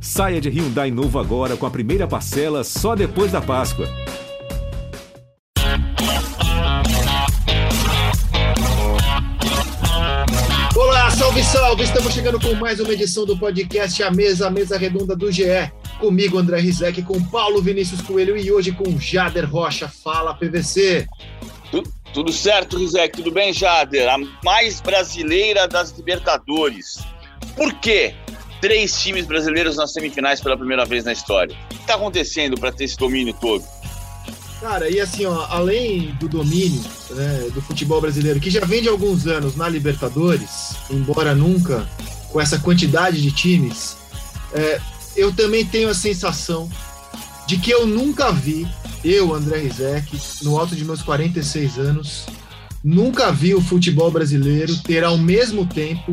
[0.00, 3.88] Saia de Hyundai novo agora com a primeira parcela só depois da Páscoa.
[10.76, 11.82] Olá, salve, salve!
[11.84, 15.44] Estamos chegando com mais uma edição do podcast A Mesa, a Mesa Redonda do GE.
[15.98, 19.88] Comigo, André Rizek, com Paulo Vinícius Coelho e hoje com Jader Rocha.
[19.88, 21.06] Fala, PVC!
[21.70, 23.16] Tudo, tudo certo, Rizek?
[23.16, 24.08] Tudo bem, Jader?
[24.08, 26.98] A mais brasileira das Libertadores.
[27.56, 28.14] Por quê?
[28.60, 31.56] Três times brasileiros nas semifinais pela primeira vez na história.
[31.66, 33.64] O que está acontecendo para ter esse domínio todo?
[34.60, 38.88] Cara, e assim, ó, além do domínio né, do futebol brasileiro, que já vem de
[38.88, 41.86] alguns anos na Libertadores, embora nunca
[42.32, 43.96] com essa quantidade de times,
[44.54, 44.80] é,
[45.14, 46.70] eu também tenho a sensação
[47.46, 48.66] de que eu nunca vi,
[49.04, 52.26] eu, André Rizek, no alto de meus 46 anos,
[52.82, 56.12] nunca vi o futebol brasileiro ter ao mesmo tempo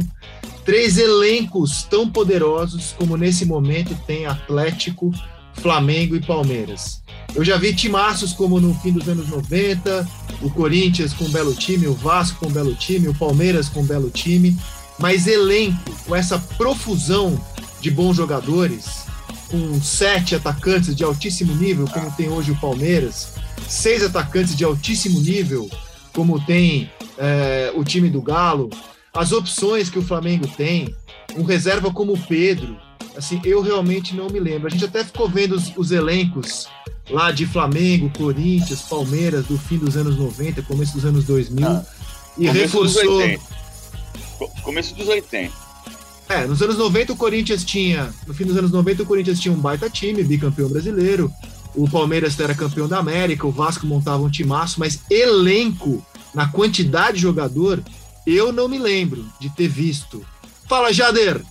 [0.66, 5.12] três elencos tão poderosos como nesse momento tem Atlético,
[5.56, 7.02] Flamengo e Palmeiras.
[7.36, 10.08] Eu já vi timaços como no fim dos anos 90,
[10.42, 13.82] o Corinthians com um belo time, o Vasco com um belo time, o Palmeiras com
[13.82, 14.58] um belo time,
[15.00, 17.40] mas elenco com essa profusão
[17.82, 19.06] de bons jogadores,
[19.50, 23.34] com sete atacantes de altíssimo nível, como tem hoje o Palmeiras,
[23.68, 25.70] seis atacantes de altíssimo nível,
[26.14, 28.70] como tem é, o time do Galo,
[29.14, 30.94] as opções que o Flamengo tem,
[31.36, 32.76] um reserva como o Pedro,
[33.16, 34.68] assim, eu realmente não me lembro.
[34.68, 36.68] A gente até ficou vendo os, os elencos
[37.10, 41.86] lá de Flamengo, Corinthians, Palmeiras, do fim dos anos 90, começo dos anos 2000, ah,
[42.38, 43.22] e reforçou.
[44.64, 45.54] Começo dos 80.
[46.30, 49.54] É, nos anos 90 o Corinthians tinha, no fim dos anos 90 o Corinthians tinha
[49.54, 51.32] um baita time, bicampeão brasileiro,
[51.76, 56.04] o Palmeiras era campeão da América, o Vasco montava um timaço, mas elenco,
[56.34, 57.84] na quantidade de jogador,
[58.26, 60.26] eu não me lembro de ter visto.
[60.68, 61.42] Fala, Jader!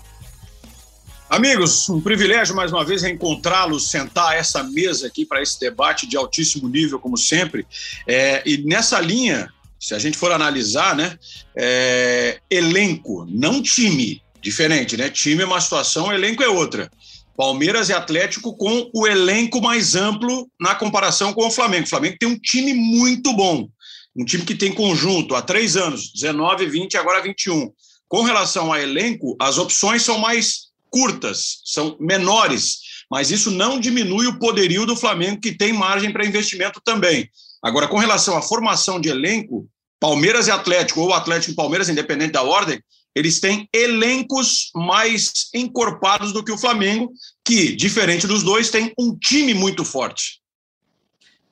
[1.29, 6.15] Amigos, um privilégio mais uma vez reencontrá-los, sentar essa mesa aqui para esse debate de
[6.15, 7.67] altíssimo nível, como sempre.
[8.07, 11.19] É, e nessa linha, se a gente for analisar, né,
[11.57, 15.09] é, elenco, não time, diferente, né?
[15.09, 16.91] Time é uma situação, elenco é outra.
[17.35, 21.87] Palmeiras e Atlético com o elenco mais amplo na comparação com o Flamengo.
[21.87, 23.69] O Flamengo tem um time muito bom,
[24.15, 27.73] um time que tem conjunto há três anos, 19, 20 agora 21.
[28.09, 32.79] Com relação a elenco, as opções são mais curtas, são menores,
[33.11, 37.29] mas isso não diminui o poderio do Flamengo, que tem margem para investimento também.
[37.63, 39.67] Agora, com relação à formação de elenco,
[39.99, 42.83] Palmeiras e Atlético, ou Atlético e Palmeiras, independente da ordem,
[43.15, 47.13] eles têm elencos mais encorpados do que o Flamengo,
[47.45, 50.41] que, diferente dos dois, tem um time muito forte.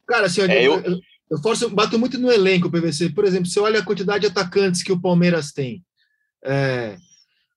[0.07, 0.81] Cara, senhor, é, eu...
[0.81, 0.99] eu,
[1.31, 3.11] eu forço, bato muito no elenco, PVC.
[3.11, 5.85] Por exemplo, você olha a quantidade de atacantes que o Palmeiras tem.
[6.45, 6.97] É,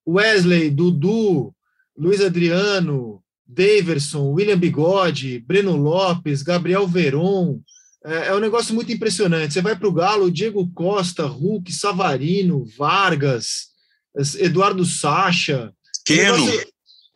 [0.08, 1.54] Wesley, Dudu,
[1.98, 7.60] Luiz Adriano, Daverson, William Bigode, Breno Lopes, Gabriel Veron.
[8.06, 9.54] É, é um negócio muito impressionante.
[9.54, 13.70] Você vai para o Galo, Diego Costa, Hulk, Savarino, Vargas,
[14.38, 15.74] Eduardo Sacha.
[16.06, 16.46] Keno.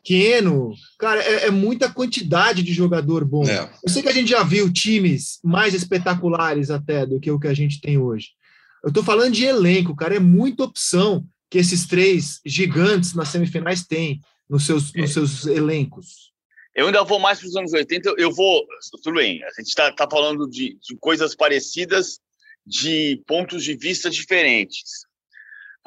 [0.08, 0.74] Keno.
[0.98, 3.46] Cara, é, é, muita quantidade de jogador bom.
[3.46, 3.70] É.
[3.84, 7.48] Eu sei que a gente já viu times mais espetaculares até do que o que
[7.48, 8.30] a gente tem hoje.
[8.82, 10.16] Eu estou falando de elenco, cara.
[10.16, 16.32] É muita opção que esses três gigantes nas semifinais têm nos seus, nos seus elencos?
[16.74, 18.14] Eu ainda vou mais para os anos 80.
[18.18, 18.66] Eu vou.
[19.04, 22.22] Tudo bem, a gente está tá falando de, de, coisas parecidas,
[22.66, 25.06] de pontos de vista diferentes.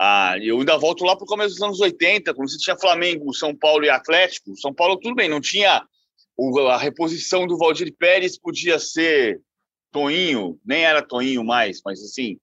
[0.02, 3.34] Ah, eu ainda volto lá para o começo dos anos 80, quando você tinha Flamengo,
[3.34, 4.56] São Paulo e Atlético.
[4.56, 5.86] São Paulo, tudo bem, não tinha.
[6.70, 9.42] a reposição do Valdir Pérez podia ser
[9.92, 12.38] Toinho, nem era Toinho mais, mas assim.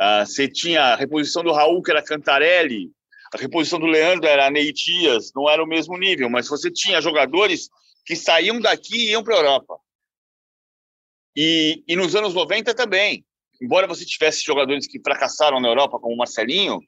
[0.00, 2.90] Ah, você tinha a reposição do Raul, que era Cantarelli,
[3.32, 7.68] a reposição do Leandro era Neitias, não era o mesmo nível, mas você tinha jogadores
[8.04, 9.78] que saíam daqui e iam para a Europa.
[11.36, 13.24] E, e nos anos 90 também.
[13.60, 16.80] Embora você tivesse jogadores que fracassaram na Europa, como o Marcelinho,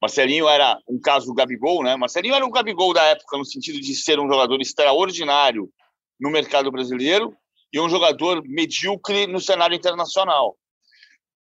[0.00, 1.94] Marcelinho era um caso Gabigol, né?
[1.94, 5.70] Marcelinho era o Gabigol da época, no sentido de ser um jogador extraordinário
[6.18, 7.32] no mercado brasileiro
[7.72, 10.56] e um jogador medíocre no cenário internacional.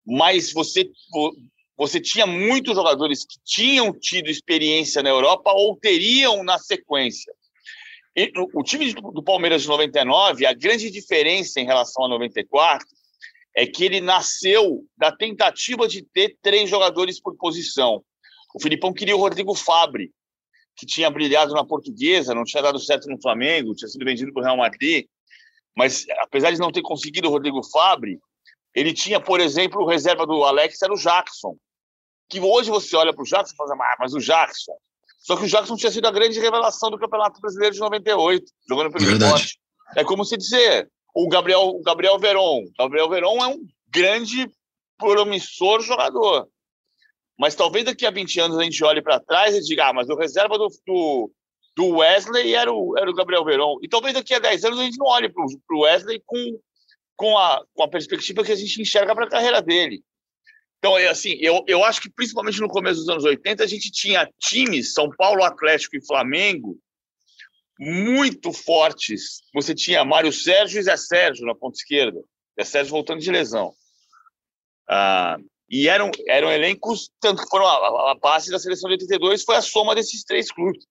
[0.06, 0.90] Mas você
[1.78, 7.32] você tinha muitos jogadores que tinham tido experiência na Europa ou teriam na sequência.
[8.16, 12.88] E, o time do Palmeiras de 99, a grande diferença em relação a 94
[13.58, 18.06] é que ele nasceu da tentativa de ter três jogadores por posição.
[18.54, 20.12] O Filipão queria o Rodrigo Fabre,
[20.76, 24.42] que tinha brilhado na Portuguesa, não tinha dado certo no Flamengo, tinha sido vendido para
[24.42, 25.08] o Real Madrid,
[25.76, 28.20] mas apesar de não ter conseguido o Rodrigo Fabre,
[28.76, 31.58] ele tinha, por exemplo, o reserva do Alex era o Jackson,
[32.30, 34.74] que hoje você olha para o Jackson e fala, ah, mas o Jackson,
[35.18, 38.92] Só que o Jackson tinha sido a grande revelação do Campeonato Brasileiro de 98, jogando
[38.92, 39.60] pelo esporte.
[39.96, 42.66] É como se dizer, o Gabriel, o Gabriel Veron.
[42.78, 44.48] Gabriel Veron é um grande
[45.00, 46.48] promissor jogador.
[47.40, 50.10] Mas talvez daqui a 20 anos a gente olhe para trás e diga, ah, mas
[50.10, 51.32] o reserva do, do,
[51.76, 53.78] do, Wesley era o, era o Gabriel Veron.
[53.82, 56.60] E talvez daqui a 10 anos a gente não olhe para o Wesley com,
[57.16, 60.04] com, a, com a perspectiva que a gente enxerga para a carreira dele.
[60.78, 63.92] Então, é assim, eu, eu acho que principalmente no começo dos anos 80, a gente
[63.92, 66.78] tinha times, São Paulo, Atlético e Flamengo,
[67.80, 69.42] muito fortes.
[69.54, 72.20] Você tinha Mário Sérgio e Zé Sérgio na ponta esquerda.
[72.60, 73.74] Zé Sérgio voltando de lesão.
[74.90, 75.38] Ah,
[75.70, 79.58] e eram, eram elencos, tanto que foram a, a base da seleção de 82 foi
[79.58, 80.86] a soma desses três clubes.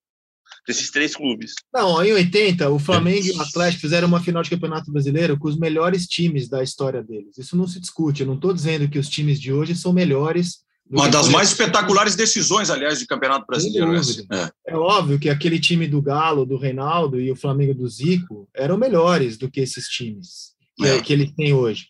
[0.66, 1.54] Desses três clubes.
[1.72, 5.48] Não, em 80, o Flamengo e o Atlético fizeram uma final de campeonato brasileiro com
[5.48, 7.38] os melhores times da história deles.
[7.38, 8.20] Isso não se discute.
[8.20, 10.65] Eu não estou dizendo que os times de hoje são melhores.
[10.88, 13.92] Uma das mais espetaculares decisões, aliás, de campeonato brasileiro.
[14.32, 14.50] É.
[14.68, 18.76] é óbvio que aquele time do Galo, do Reinaldo e o Flamengo do Zico eram
[18.76, 21.00] melhores do que esses times que, é.
[21.00, 21.86] que ele tem hoje.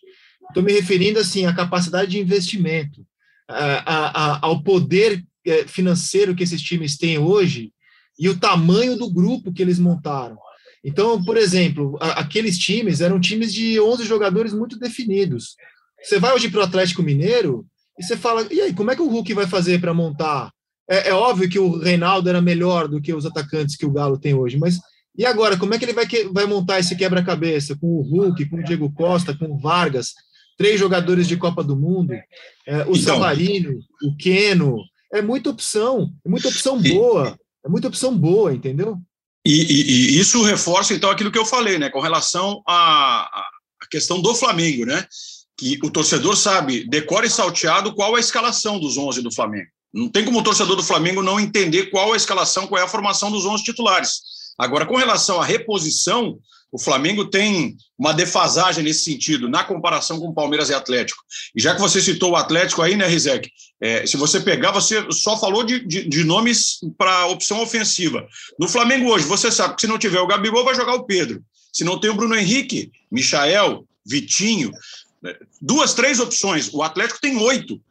[0.47, 3.05] Estou me referindo assim à capacidade de investimento,
[3.47, 7.71] a, a, ao poder é, financeiro que esses times têm hoje
[8.17, 10.37] e o tamanho do grupo que eles montaram.
[10.83, 15.55] Então, por exemplo, aqueles times eram times de 11 jogadores muito definidos.
[16.01, 17.65] Você vai hoje para o Atlético Mineiro
[17.97, 20.51] e você fala, e aí, como é que o Hulk vai fazer para montar?
[20.89, 24.17] É, é, óbvio que o Reinaldo era melhor do que os atacantes que o Galo
[24.17, 24.79] tem hoje, mas
[25.17, 28.57] e agora, como é que ele vai, vai montar esse quebra-cabeça com o Hulk, com
[28.57, 30.13] o Diego Costa, com o Vargas,
[30.55, 32.13] três jogadores de Copa do Mundo,
[32.67, 34.77] é, o então, Savarino, o Keno,
[35.11, 38.97] é muita opção, é muita opção boa, é muita opção boa, entendeu?
[39.43, 39.81] E, e,
[40.15, 44.35] e isso reforça então aquilo que eu falei, né, com relação à, à questão do
[44.35, 45.05] Flamengo, né,
[45.57, 49.67] que o torcedor sabe, decora e salteado, qual é a escalação dos 11 do Flamengo.
[49.91, 52.83] Não tem como o torcedor do Flamengo não entender qual é a escalação, qual é
[52.83, 54.21] a formação dos 11 titulares.
[54.57, 56.37] Agora, com relação à reposição,
[56.71, 61.23] o Flamengo tem uma defasagem nesse sentido, na comparação com Palmeiras e Atlético.
[61.55, 63.49] E já que você citou o Atlético aí, né, Rizek?
[63.79, 68.27] É, se você pegar, você só falou de, de, de nomes para opção ofensiva.
[68.59, 71.41] No Flamengo hoje, você sabe que se não tiver o Gabigol, vai jogar o Pedro.
[71.71, 74.71] Se não tem o Bruno Henrique, Michael, Vitinho,
[75.61, 76.73] duas, três opções.
[76.73, 77.81] O Atlético tem oito.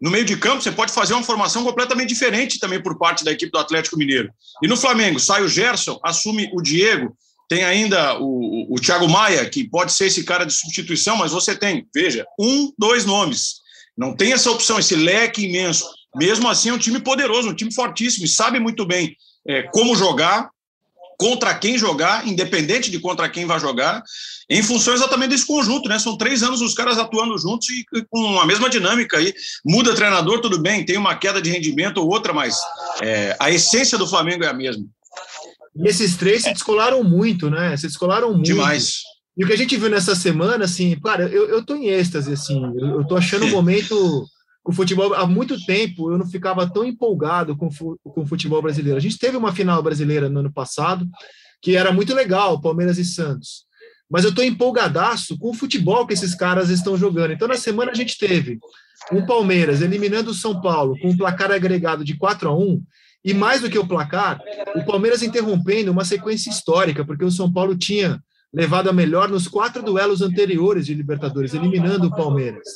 [0.00, 3.32] No meio de campo, você pode fazer uma formação completamente diferente também por parte da
[3.32, 4.30] equipe do Atlético Mineiro.
[4.62, 7.16] E no Flamengo, sai o Gerson, assume o Diego,
[7.48, 11.54] tem ainda o, o, Thiago Maia, que pode ser esse cara de substituição, mas você
[11.54, 13.62] tem, veja, um, dois nomes.
[13.96, 15.86] Não tem essa opção, esse leque imenso.
[16.16, 19.16] Mesmo assim, é um time poderoso, um time fortíssimo, e sabe muito bem
[19.46, 20.50] é, como jogar,
[21.18, 24.02] contra quem jogar, independente de contra quem vai jogar,
[24.48, 25.98] em função exatamente desse conjunto, né?
[25.98, 29.32] São três anos os caras atuando juntos e, e com a mesma dinâmica aí.
[29.64, 32.58] Muda treinador, tudo bem, tem uma queda de rendimento ou outra, mas
[33.02, 34.84] é, a essência do Flamengo é a mesma.
[35.76, 37.76] E esses três se descolaram muito, né?
[37.76, 38.44] Se descolaram muito.
[38.44, 39.02] Demais.
[39.36, 42.32] E o que a gente viu nessa semana, assim, claro, eu, eu tô em êxtase,
[42.32, 44.28] assim, eu, eu tô achando o um momento
[44.64, 48.62] com o futebol, há muito tempo eu não ficava tão empolgado com, com o futebol
[48.62, 48.96] brasileiro.
[48.96, 51.06] A gente teve uma final brasileira no ano passado,
[51.60, 53.66] que era muito legal, Palmeiras e Santos.
[54.10, 57.32] Mas eu estou empolgadaço com o futebol que esses caras estão jogando.
[57.32, 58.58] Então, na semana a gente teve
[59.12, 62.82] o Palmeiras eliminando o São Paulo com um placar agregado de 4 a 1
[63.22, 64.40] e mais do que o placar,
[64.76, 68.18] o Palmeiras interrompendo uma sequência histórica, porque o São Paulo tinha
[68.52, 72.66] levado a melhor nos quatro duelos anteriores de Libertadores, eliminando o Palmeiras.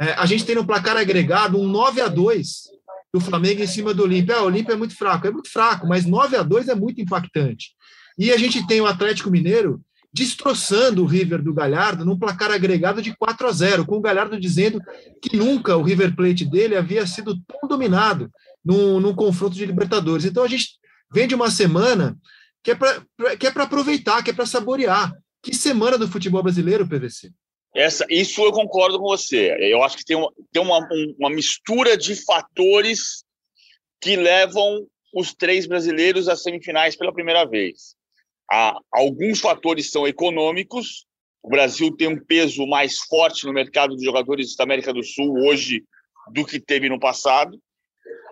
[0.00, 2.70] É, a gente tem no placar agregado um 9 a 2
[3.12, 4.36] do Flamengo em cima do Olímpia.
[4.36, 7.02] Ah, o Olímpia é muito fraco, é muito fraco, mas 9 a 2 é muito
[7.02, 7.72] impactante.
[8.16, 9.80] E a gente tem o Atlético Mineiro
[10.12, 14.40] destroçando o River do Galhardo num placar agregado de 4 a 0, com o Galhardo
[14.40, 14.80] dizendo
[15.22, 18.30] que nunca o River Plate dele havia sido tão dominado
[18.64, 20.24] num, num confronto de Libertadores.
[20.24, 20.78] Então a gente
[21.12, 22.16] vem de uma semana
[22.64, 22.74] que é
[23.50, 25.12] para aproveitar, que é para saborear.
[25.42, 27.30] Que semana do futebol brasileiro, PVC?
[27.74, 29.56] Essa, isso eu concordo com você.
[29.60, 30.86] Eu acho que tem, uma, tem uma,
[31.18, 33.24] uma mistura de fatores
[34.00, 37.94] que levam os três brasileiros às semifinais pela primeira vez.
[38.50, 41.06] Há, alguns fatores são econômicos.
[41.42, 45.32] O Brasil tem um peso mais forte no mercado de jogadores da América do Sul
[45.44, 45.84] hoje
[46.32, 47.58] do que teve no passado.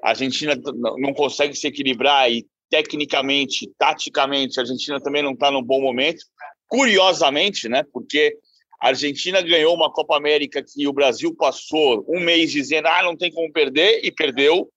[0.02, 0.54] A Argentina
[0.98, 6.24] não consegue se equilibrar e tecnicamente, taticamente, a Argentina também não está num bom momento.
[6.68, 7.82] Curiosamente, né?
[7.92, 8.36] Porque
[8.80, 13.16] a Argentina ganhou uma Copa América que o Brasil passou um mês dizendo ah, não
[13.16, 14.70] tem como perder, e perdeu.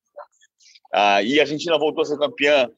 [0.93, 2.69] Ah, e a Argentina voltou a ser campeã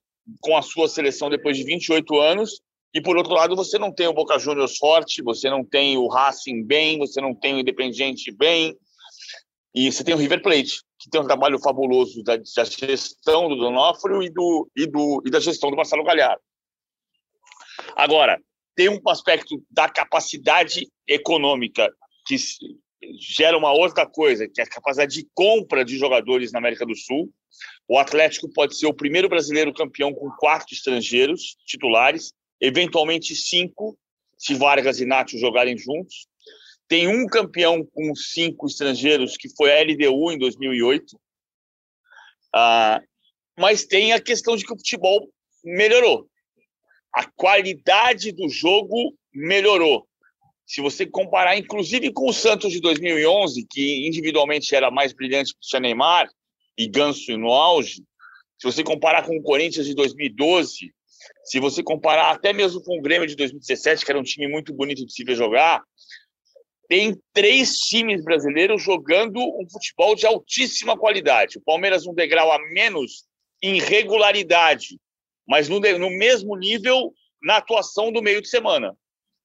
[0.41, 2.61] com a sua seleção depois de 28 anos.
[2.93, 6.07] E, por outro lado, você não tem o Boca Juniors forte, você não tem o
[6.07, 8.77] Racing bem, você não tem o Independiente bem,
[9.73, 13.55] e você tem o River Plate, que tem um trabalho fabuloso da, da gestão do
[13.55, 16.41] Donofrio e, do, e, do, e da gestão do Marcelo Galhardo.
[17.95, 18.39] Agora,
[18.75, 21.89] tem um aspecto da capacidade econômica
[22.25, 22.35] que
[23.19, 26.95] gera uma outra coisa, que é a capacidade de compra de jogadores na América do
[26.95, 27.31] Sul.
[27.87, 33.97] O Atlético pode ser o primeiro brasileiro campeão com quatro estrangeiros titulares, eventualmente cinco,
[34.37, 36.27] se Vargas e Nacho jogarem juntos.
[36.87, 41.19] Tem um campeão com cinco estrangeiros, que foi a LDU em 2008.
[42.55, 43.01] Ah,
[43.57, 45.29] mas tem a questão de que o futebol
[45.63, 46.27] melhorou.
[47.13, 50.07] A qualidade do jogo melhorou.
[50.65, 55.77] Se você comparar, inclusive, com o Santos de 2011, que individualmente era mais brilhante que
[55.77, 56.27] o Neymar
[56.77, 58.03] e Ganso no auge,
[58.57, 60.93] se você comparar com o Corinthians de 2012,
[61.43, 64.73] se você comparar até mesmo com o Grêmio de 2017, que era um time muito
[64.73, 65.83] bonito de se ver jogar,
[66.87, 71.57] tem três times brasileiros jogando um futebol de altíssima qualidade.
[71.57, 73.25] O Palmeiras um degrau a menos
[73.61, 74.97] em regularidade,
[75.47, 78.95] mas no, no mesmo nível na atuação do meio de semana.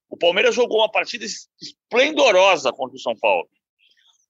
[0.08, 1.26] O Palmeiras jogou uma partida
[1.60, 3.48] esplendorosa contra o São Paulo.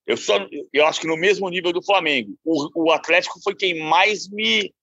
[0.05, 2.35] Eu, só, eu acho que no mesmo nível do Flamengo.
[2.43, 4.73] O, o Atlético foi quem mais me,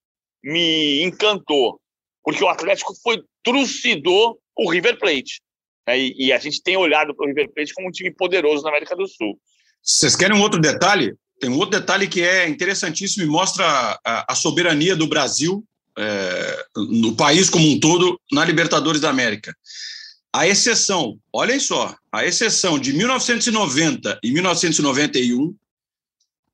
[0.42, 1.80] me encantou,
[2.22, 5.42] porque o Atlético foi trucidou o River Plate.
[5.86, 5.98] Né?
[5.98, 8.70] E, e, a gente tem olhado para o River Plate como um time poderoso na
[8.70, 9.38] América do Sul.
[9.82, 11.14] Vocês querem um outro detalhe?
[11.38, 13.64] Tem um outro detalhe que é interessantíssimo e mostra
[14.04, 15.64] a, a soberania do Brasil
[15.98, 19.54] é, no país como um todo na Libertadores da América.
[20.32, 25.54] A exceção, olhem só, a exceção de 1990 e 1991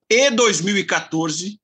[0.09, 1.59] e 2014,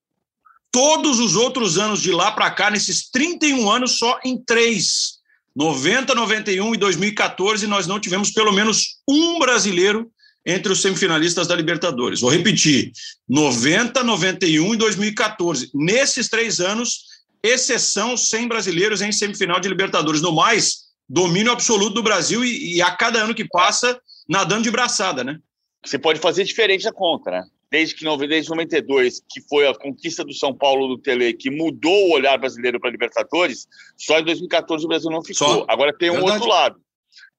[0.71, 5.19] todos os outros anos de lá para cá, nesses 31 anos, só em três.
[5.55, 10.11] 90, 91 e 2014, nós não tivemos pelo menos um brasileiro
[10.45, 12.21] entre os semifinalistas da Libertadores.
[12.21, 12.91] Vou repetir:
[13.27, 15.69] 90, 91 e 2014.
[15.73, 17.08] Nesses três anos,
[17.43, 20.21] exceção sem brasileiros em semifinal de Libertadores.
[20.21, 24.71] No mais, domínio absoluto do Brasil e, e, a cada ano que passa, nadando de
[24.71, 25.39] braçada, né?
[25.83, 27.43] Você pode fazer diferente a conta, né?
[27.71, 32.09] Desde que desde 92, que foi a conquista do São Paulo do Tele, que mudou
[32.09, 35.47] o olhar brasileiro para Libertadores, só em 2014 o Brasil não ficou.
[35.47, 35.65] Só.
[35.67, 36.33] Agora tem um Verdade.
[36.33, 36.81] outro lado.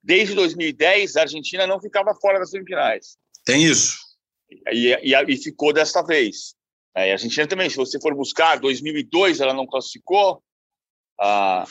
[0.03, 3.19] Desde 2010, a Argentina não ficava fora das semifinais.
[3.45, 3.99] Tem isso.
[4.73, 6.55] E, e, e ficou desta vez.
[6.97, 10.43] É, a Argentina também, se você for buscar, 2002 ela não classificou,
[11.21, 11.65] ah,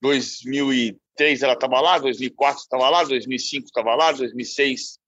[0.00, 4.98] 2003 ela estava lá, 2004 estava lá, 2005 estava lá, 2006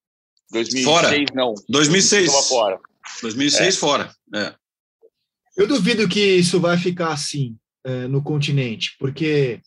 [0.50, 1.24] 2006 fora.
[1.34, 1.54] não.
[1.68, 2.80] 2006 estava fora.
[3.22, 3.78] 2006 é.
[3.78, 4.14] fora.
[4.34, 4.54] É.
[5.56, 9.60] Eu duvido que isso vai ficar assim é, no continente, porque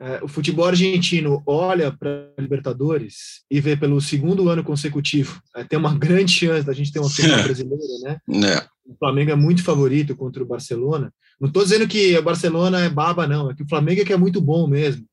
[0.00, 5.64] é, o futebol argentino olha para a Libertadores e vê pelo segundo ano consecutivo, é,
[5.64, 8.20] tem uma grande chance da gente ter uma final brasileira, né?
[9.02, 11.12] Flamengo é muito favorito contra o Barcelona.
[11.40, 14.12] Não estou dizendo que o Barcelona é baba, não, é que o Flamengo é que
[14.12, 15.04] é muito bom mesmo.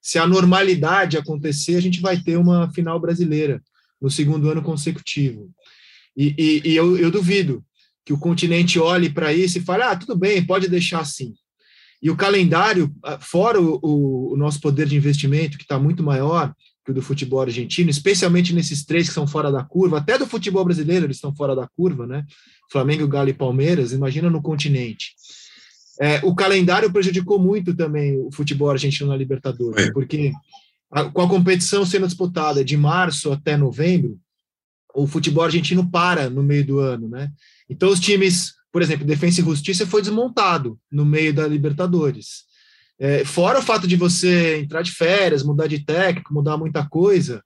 [0.00, 3.60] Se a normalidade acontecer, a gente vai ter uma final brasileira
[4.00, 5.50] no segundo ano consecutivo.
[6.16, 7.64] E, e, e eu, eu duvido
[8.04, 11.34] que o continente olhe para isso e fale: ah, tudo bem, pode deixar assim.
[12.00, 16.00] E o calendário, ah, fora o, o, o nosso poder de investimento, que está muito
[16.00, 20.18] maior que o do futebol argentino, especialmente nesses três que são fora da curva, até
[20.18, 22.24] do futebol brasileiro eles estão fora da curva, né?
[22.70, 25.14] Flamengo, Galo e Palmeiras, imagina no continente.
[26.00, 29.92] É, o calendário prejudicou muito também o futebol argentino na Libertadores, é.
[29.92, 30.32] porque
[30.90, 34.18] a, com a competição sendo disputada de março até novembro,
[34.94, 37.30] o futebol argentino para no meio do ano, né?
[37.68, 42.44] Então os times por exemplo, Defensa e Justiça foi desmontado no meio da Libertadores.
[42.98, 47.42] É, fora o fato de você entrar de férias, mudar de técnico, mudar muita coisa.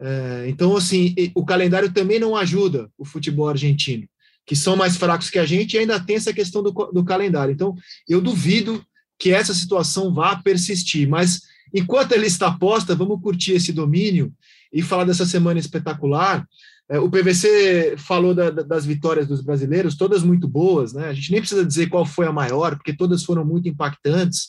[0.00, 4.06] É, então, assim, o calendário também não ajuda o futebol argentino,
[4.46, 7.52] que são mais fracos que a gente e ainda tem essa questão do, do calendário.
[7.52, 7.74] Então,
[8.08, 8.84] eu duvido
[9.18, 14.32] que essa situação vá persistir, mas enquanto ele está posta, vamos curtir esse domínio
[14.72, 16.46] e falar dessa semana espetacular.
[16.88, 21.08] É, o PVC falou da, das vitórias dos brasileiros, todas muito boas, né?
[21.08, 24.48] A gente nem precisa dizer qual foi a maior, porque todas foram muito impactantes.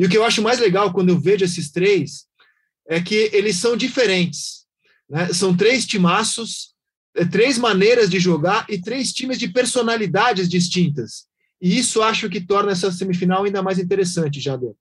[0.00, 2.24] E o que eu acho mais legal quando eu vejo esses três
[2.88, 4.64] é que eles são diferentes.
[5.06, 5.30] Né?
[5.30, 6.74] São três timaços,
[7.14, 11.26] é, três maneiras de jogar e três times de personalidades distintas.
[11.60, 14.72] E isso acho que torna essa semifinal ainda mais interessante, Jader.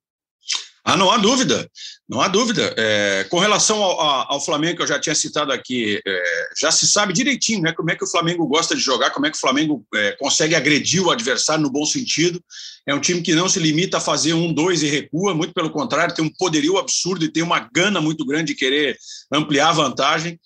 [0.83, 1.69] Ah, não há dúvida,
[2.07, 2.74] não há dúvida.
[2.77, 6.24] É, com relação ao, ao, Flamengo, que eu já tinha citado aqui, é,
[6.59, 9.29] já se sabe direitinho né, como é que o Flamengo gosta de jogar, como é
[9.29, 12.41] que o Flamengo é, consegue agredir o adversário no bom sentido.
[12.88, 15.69] É um time que não se limita a fazer um, dois e recua, muito pelo
[15.69, 18.98] contrário, tem um poderio absurdo e tem uma gana muito grande de querer
[19.31, 20.39] ampliar a vantagem.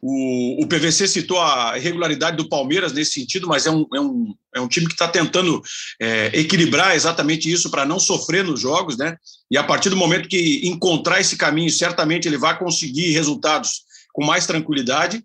[0.00, 4.34] O, o PVC citou a irregularidade do Palmeiras nesse sentido, mas é um, é um,
[4.54, 5.60] é um time que está tentando
[6.00, 9.16] é, equilibrar exatamente isso para não sofrer nos jogos, né?
[9.50, 14.24] E a partir do momento que encontrar esse caminho, certamente ele vai conseguir resultados com
[14.24, 15.22] mais tranquilidade.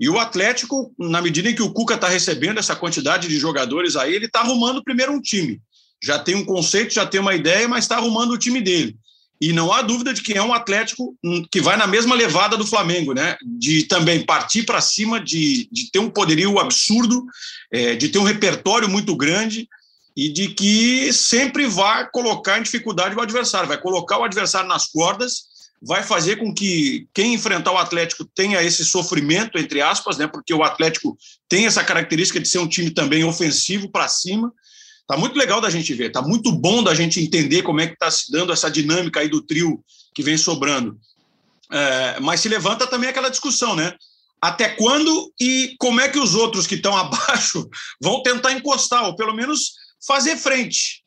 [0.00, 3.94] E o Atlético, na medida em que o Cuca está recebendo essa quantidade de jogadores
[3.94, 5.60] aí, ele está arrumando primeiro um time.
[6.02, 8.96] Já tem um conceito, já tem uma ideia, mas está arrumando o time dele.
[9.44, 12.56] E não há dúvida de que é um Atlético hum, que vai na mesma levada
[12.56, 13.36] do Flamengo, né?
[13.44, 17.26] De também partir para cima, de, de ter um poderio absurdo,
[17.70, 19.68] é, de ter um repertório muito grande
[20.16, 24.86] e de que sempre vai colocar em dificuldade o adversário, vai colocar o adversário nas
[24.86, 25.44] cordas,
[25.82, 30.26] vai fazer com que quem enfrentar o Atlético tenha esse sofrimento, entre aspas, né?
[30.26, 31.18] Porque o Atlético
[31.50, 34.50] tem essa característica de ser um time também ofensivo para cima
[35.06, 37.92] Tá muito legal da gente ver, tá muito bom da gente entender como é que
[37.92, 39.84] está se dando essa dinâmica aí do trio
[40.14, 40.98] que vem sobrando.
[41.70, 43.94] É, mas se levanta também aquela discussão, né?
[44.40, 47.68] Até quando e como é que os outros que estão abaixo
[48.00, 49.72] vão tentar encostar, ou pelo menos
[50.06, 51.02] fazer frente.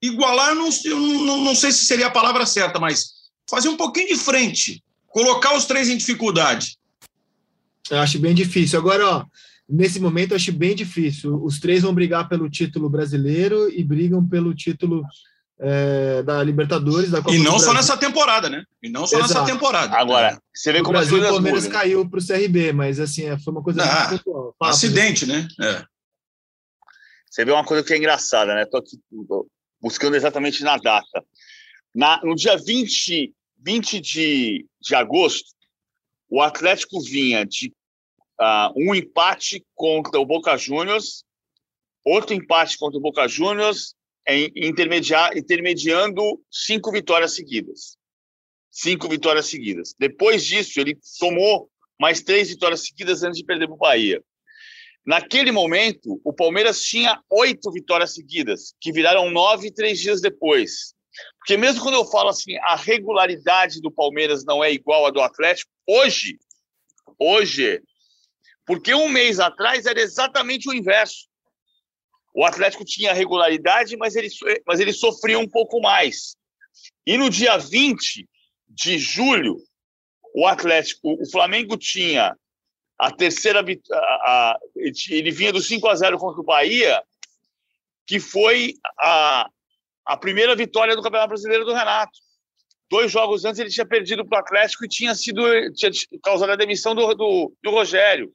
[0.00, 3.12] Igualar, não, não, não sei se seria a palavra certa, mas
[3.48, 6.78] fazer um pouquinho de frente, colocar os três em dificuldade.
[7.90, 8.78] Eu acho bem difícil.
[8.78, 9.24] Agora, ó,
[9.68, 11.42] nesse momento, acho bem difícil.
[11.42, 15.04] Os três vão brigar pelo título brasileiro e brigam pelo título
[15.60, 18.64] é, da Libertadores, da Copa E não só nessa temporada, né?
[18.82, 19.34] E não só Exato.
[19.34, 19.96] nessa temporada.
[19.96, 23.38] Agora, você vê como o Brasil, o Palmeiras caiu para o CRB, mas assim, é,
[23.38, 25.46] foi uma coisa ah, muito Acidente, né?
[25.60, 25.84] É.
[27.28, 28.62] Você vê uma coisa que é engraçada, né?
[28.62, 28.98] Estou aqui
[29.80, 31.24] buscando exatamente na data.
[31.94, 35.50] Na, no dia 20, 20 de, de agosto,
[36.28, 37.72] o Atlético vinha de
[38.40, 41.24] uh, um empate contra o Boca Juniors,
[42.04, 43.94] outro empate contra o Boca Juniors,
[45.34, 47.96] intermediando cinco vitórias seguidas.
[48.70, 49.94] Cinco vitórias seguidas.
[49.98, 54.22] Depois disso, ele tomou mais três vitórias seguidas antes de perder para o Bahia.
[55.04, 60.94] Naquele momento, o Palmeiras tinha oito vitórias seguidas, que viraram nove três dias depois.
[61.38, 65.22] Porque mesmo quando eu falo assim, a regularidade do Palmeiras não é igual à do
[65.22, 66.38] Atlético, hoje,
[67.18, 67.82] hoje
[68.68, 71.26] porque um mês atrás era exatamente o inverso.
[72.34, 74.28] O Atlético tinha regularidade, mas ele,
[74.66, 76.36] mas ele sofria um pouco mais.
[77.06, 78.28] E no dia 20
[78.68, 79.56] de julho,
[80.34, 82.36] o Atlético, o Flamengo tinha
[82.98, 84.58] a terceira a, a,
[85.08, 87.02] ele vinha do 5 a 0 contra o Bahia,
[88.06, 89.48] que foi a,
[90.04, 92.18] a primeira vitória do Campeonato Brasileiro do Renato.
[92.90, 95.90] Dois jogos antes ele tinha perdido para o Atlético e tinha sido tinha
[96.22, 98.30] causado a demissão do, do, do Rogério.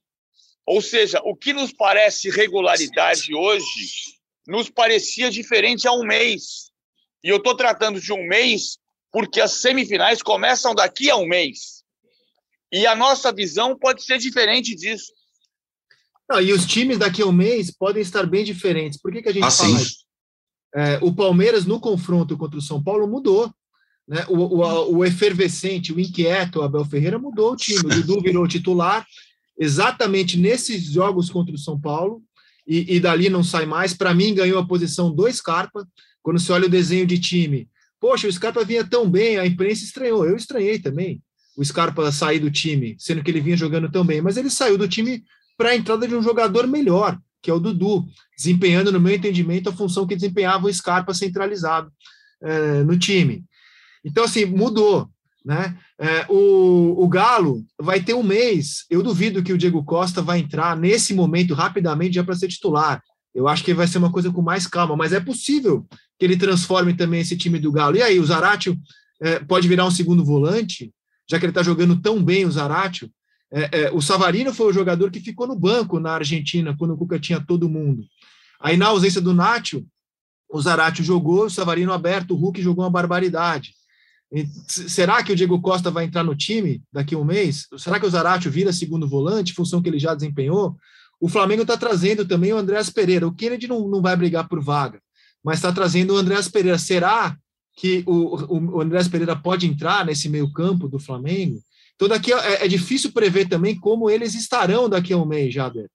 [0.66, 4.14] Ou seja, o que nos parece regularidade hoje
[4.48, 6.72] nos parecia diferente há um mês.
[7.24, 8.78] E eu estou tratando de um mês
[9.12, 11.84] porque as semifinais começam daqui a um mês.
[12.72, 15.12] E a nossa visão pode ser diferente disso.
[16.30, 19.00] Não, e os times daqui a um mês podem estar bem diferentes.
[19.00, 19.72] Por que, que a gente assim?
[19.72, 20.04] fala isso?
[20.76, 23.54] É, o Palmeiras, no confronto contra o São Paulo, mudou.
[24.08, 24.26] Né?
[24.28, 27.80] O, o, o efervescente, o inquieto, o Abel Ferreira mudou o time.
[27.80, 29.06] O Dudu virou titular
[29.58, 32.22] exatamente nesses jogos contra o São Paulo,
[32.68, 33.94] e, e dali não sai mais.
[33.94, 35.88] Para mim, ganhou a posição do Scarpa.
[36.22, 37.68] Quando você olha o desenho de time,
[38.00, 40.26] poxa, o Scarpa vinha tão bem, a imprensa estranhou.
[40.26, 41.22] Eu estranhei também
[41.58, 44.78] o Scarpa sair do time, sendo que ele vinha jogando tão bem, mas ele saiu
[44.78, 45.24] do time
[45.58, 49.70] para a entrada de um jogador melhor, que é o Dudu, desempenhando, no meu entendimento,
[49.70, 51.92] a função que desempenhava o Scarpa centralizado
[52.42, 53.46] é, no time.
[54.04, 55.10] Então, assim, mudou.
[55.46, 55.78] Né?
[56.00, 58.86] É, o, o Galo vai ter um mês.
[58.90, 63.02] Eu duvido que o Diego Costa vai entrar nesse momento rapidamente já para ser titular.
[63.34, 65.86] Eu acho que vai ser uma coisa com mais calma, mas é possível
[66.20, 67.98] que ele transforme também esse time do Galo.
[67.98, 68.78] E aí, o Zaratio
[69.22, 70.94] é, pode virar um segundo volante,
[71.30, 73.10] já que ele está jogando tão bem o Zaratio.
[73.52, 76.98] É, é, o Savarino foi o jogador que ficou no banco na Argentina, quando o
[76.98, 78.04] Cuca tinha todo mundo.
[78.62, 79.84] Aí, na ausência do Nacho,
[80.50, 83.74] o Zaratio jogou, o Savarino aberto, o Hulk jogou uma barbaridade.
[84.68, 87.68] Será que o Diego Costa vai entrar no time daqui a um mês?
[87.78, 90.76] Será que o Zaratio vira segundo volante, função que ele já desempenhou?
[91.20, 93.28] O Flamengo está trazendo também o Andréas Pereira.
[93.28, 95.00] O Kennedy não, não vai brigar por vaga,
[95.44, 96.78] mas está trazendo o Andréas Pereira.
[96.78, 97.38] Será
[97.76, 101.62] que o, o, o Andréas Pereira pode entrar nesse meio campo do Flamengo?
[101.96, 105.90] Então, daqui é, é difícil prever também como eles estarão daqui a um mês, Jader.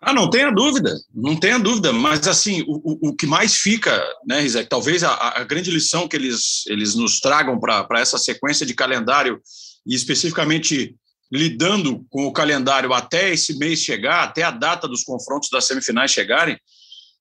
[0.00, 4.40] Ah, não tenha dúvida, não tenha dúvida, mas assim, o, o, que mais fica, né,
[4.40, 8.74] Rizek, talvez a, a, grande lição que eles, eles nos tragam para essa sequência de
[8.74, 9.40] calendário,
[9.84, 10.94] e especificamente
[11.32, 16.12] lidando com o calendário até esse mês chegar, até a data dos confrontos das semifinais
[16.12, 16.58] chegarem,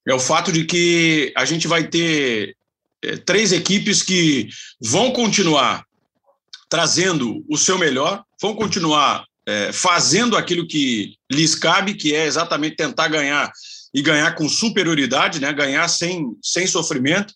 [0.08, 2.56] é o fato de que a gente vai ter
[3.04, 4.48] é, três equipes que
[4.80, 5.84] vão continuar
[6.70, 12.76] trazendo o seu melhor, vão continuar é, fazendo aquilo que lhes cabe, que é exatamente
[12.76, 13.50] tentar ganhar
[13.94, 15.54] e ganhar com superioridade, né?
[15.54, 17.34] ganhar sem, sem sofrimento.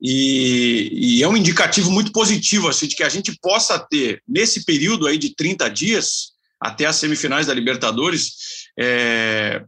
[0.00, 4.64] E, e, é um indicativo muito positivo assim, de que a gente possa ter, nesse
[4.64, 8.32] período aí de 30 dias, até as semifinais da Libertadores,
[8.76, 9.62] é,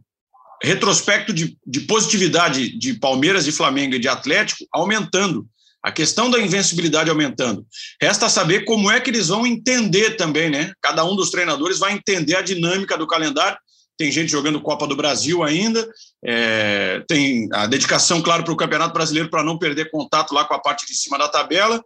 [0.61, 5.47] retrospecto de, de positividade de Palmeiras, de Flamengo e de Atlético aumentando.
[5.85, 7.63] A questão da invencibilidade aumentando.
[8.01, 10.73] Resta saber como é que eles vão entender também, né?
[10.81, 13.55] Cada um dos treinadores vai entender a dinâmica do calendário.
[13.95, 15.87] Tem gente jogando Copa do Brasil ainda,
[16.25, 20.55] é, tem a dedicação, claro, para o Campeonato Brasileiro para não perder contato lá com
[20.55, 21.79] a parte de cima da tabela.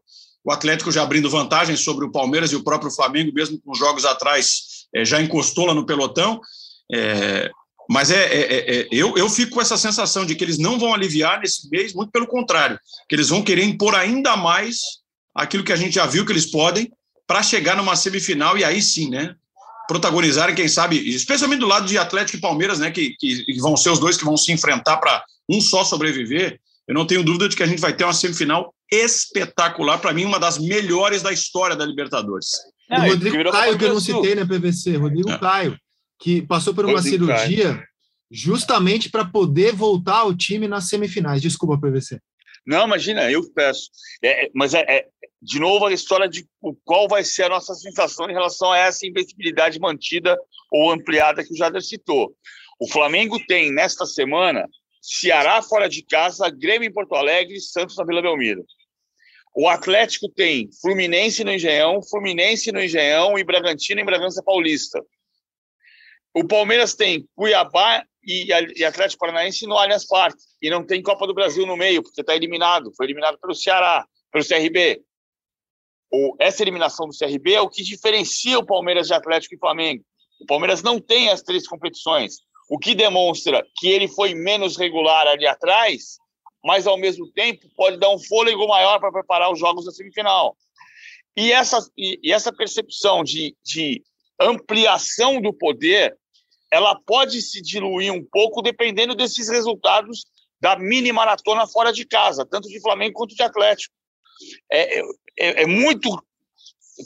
[0.46, 4.06] O Atlético já abrindo vantagem sobre o Palmeiras e o próprio Flamengo, mesmo com jogos
[4.06, 6.40] atrás, é, já encostou lá no pelotão.
[6.90, 7.52] É,
[7.90, 10.78] mas é, é, é, é, eu, eu fico com essa sensação de que eles não
[10.78, 14.78] vão aliviar nesse mês, muito pelo contrário, que eles vão querer impor ainda mais
[15.34, 16.92] aquilo que a gente já viu que eles podem
[17.26, 19.34] para chegar numa semifinal e aí sim, né?
[19.88, 22.92] Protagonizarem, quem sabe, especialmente do lado de Atlético e Palmeiras, né?
[22.92, 26.60] Que, que vão ser os dois que vão se enfrentar para um só sobreviver.
[26.88, 30.26] Eu não tenho dúvida de que a gente vai ter uma semifinal espetacular, para mim,
[30.26, 32.50] uma das melhores da história da Libertadores.
[32.92, 35.40] o Rodrigo Caio, que eu não citei na PVC, Rodrigo é.
[35.40, 35.80] Caio
[36.20, 37.82] que passou por uma cirurgia
[38.32, 41.42] justamente para poder voltar ao time nas semifinais.
[41.42, 42.20] Desculpa, PVC.
[42.66, 43.90] Não, imagina, eu peço.
[44.22, 45.08] É, é, mas é, é,
[45.42, 46.46] de novo a história de
[46.84, 50.38] qual vai ser a nossa sensação em relação a essa invencibilidade mantida
[50.72, 52.36] ou ampliada que o Jader citou.
[52.80, 54.68] O Flamengo tem, nesta semana,
[55.02, 58.64] Ceará fora de casa, Grêmio em Porto Alegre Santos na Vila Belmiro.
[59.56, 65.02] O Atlético tem Fluminense no Engenhão, Fluminense no Engenhão e Bragantino em Bragança Paulista.
[66.34, 70.42] O Palmeiras tem Cuiabá e, Atlético Paranaense no Allianz Parque.
[70.62, 72.92] E não tem Copa do Brasil no meio, porque está eliminado.
[72.96, 75.02] Foi eliminado pelo Ceará, pelo CRB.
[76.12, 80.04] O, essa eliminação do CRB é o que diferencia o Palmeiras de Atlético e Flamengo.
[80.42, 82.38] O Palmeiras não tem as três competições,
[82.70, 86.18] o que demonstra que ele foi menos regular ali atrás,
[86.64, 90.56] mas ao mesmo tempo pode dar um fôlego maior para preparar os jogos da semifinal.
[91.36, 94.04] E essa, e, e essa percepção de, de
[94.40, 96.18] ampliação do poder,
[96.72, 100.26] ela pode se diluir um pouco dependendo desses resultados
[100.62, 103.94] da mini maratona fora de casa, tanto de Flamengo quanto de Atlético.
[104.72, 106.10] É, é, é muito.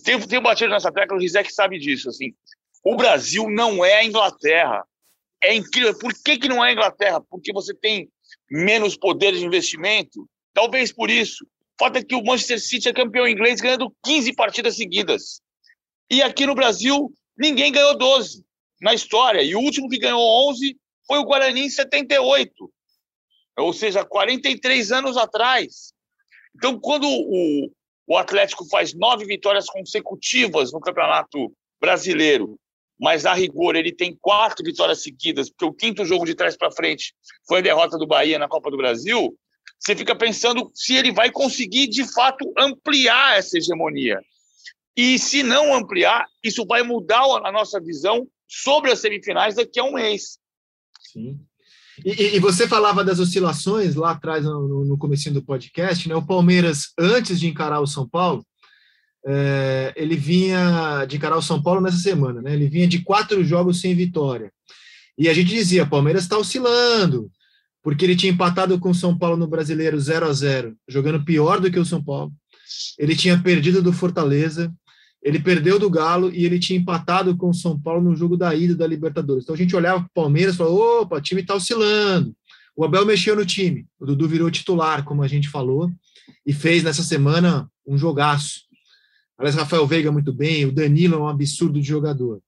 [0.04, 2.10] Tenho, tenho batido nessa tecla, o Rizek sabe disso.
[2.10, 2.34] Assim,
[2.84, 4.86] o Brasil não é a Inglaterra.
[5.43, 5.98] É incrível.
[5.98, 7.22] Por que, que não é a Inglaterra?
[7.30, 8.10] Porque você tem
[8.50, 10.28] menos poder de investimento?
[10.54, 11.46] Talvez por isso.
[11.80, 15.41] Fato é que o Manchester City é campeão inglês ganhando 15 partidas seguidas.
[16.10, 18.46] E aqui no Brasil, Ninguém ganhou 12
[18.82, 19.41] na história.
[19.41, 22.72] E o último que ganhou 11 foi o Guarani em 78.
[23.58, 25.93] Ou seja, 43 anos atrás.
[26.56, 27.72] Então, quando o,
[28.08, 32.60] o Atlético faz nove vitórias consecutivas no Campeonato Brasileiro,
[33.00, 36.72] mas a rigor ele tem quatro vitórias seguidas, porque o quinto jogo de trás para
[36.72, 37.13] frente
[37.48, 39.36] foi a derrota do Bahia na Copa do Brasil,
[39.80, 44.22] você fica pensando se ele vai conseguir de fato ampliar essa hegemonia.
[44.95, 49.84] E se não ampliar, isso vai mudar a nossa visão sobre as semifinais daqui a
[49.84, 50.38] um mês.
[51.12, 51.39] Sim.
[52.03, 56.15] E, e você falava das oscilações lá atrás, no, no começo do podcast, né?
[56.15, 58.45] O Palmeiras, antes de encarar o São Paulo,
[59.25, 62.53] é, ele vinha de encarar o São Paulo nessa semana, né?
[62.53, 64.51] Ele vinha de quatro jogos sem vitória.
[65.17, 67.32] E a gente dizia, Palmeiras está oscilando,
[67.84, 71.60] porque ele tinha empatado com o São Paulo no Brasileiro 0 a 0 jogando pior
[71.60, 72.32] do que o São Paulo.
[72.97, 74.73] Ele tinha perdido do Fortaleza,
[75.23, 78.53] ele perdeu do Galo e ele tinha empatado com o São Paulo no jogo da
[78.53, 79.43] ida da Libertadores.
[79.43, 82.36] Então a gente olhava para o Palmeiras e falou: opa, o time está oscilando.
[82.75, 85.91] O Abel mexeu no time, o Dudu virou titular, como a gente falou,
[86.45, 88.62] e fez nessa semana um jogaço.
[89.38, 92.41] Aliás, Rafael Veiga muito bem, o Danilo é um absurdo de jogador.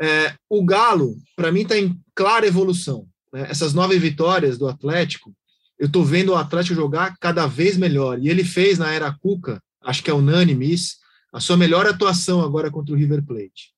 [0.00, 3.06] É, o Galo, para mim, está em clara evolução.
[3.32, 3.46] Né?
[3.50, 5.34] Essas nove vitórias do Atlético,
[5.78, 8.18] eu estou vendo o Atlético jogar cada vez melhor.
[8.18, 10.96] E ele fez na era Cuca, acho que é unânime isso,
[11.36, 13.70] a sua melhor atuação agora contra o River Plate.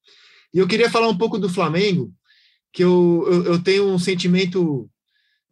[0.54, 2.14] E eu queria falar um pouco do Flamengo,
[2.72, 4.88] que eu, eu, eu tenho um sentimento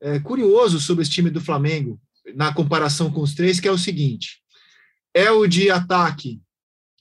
[0.00, 2.00] é, curioso sobre esse time do Flamengo,
[2.32, 4.40] na comparação com os três, que é o seguinte:
[5.12, 6.40] é o de ataque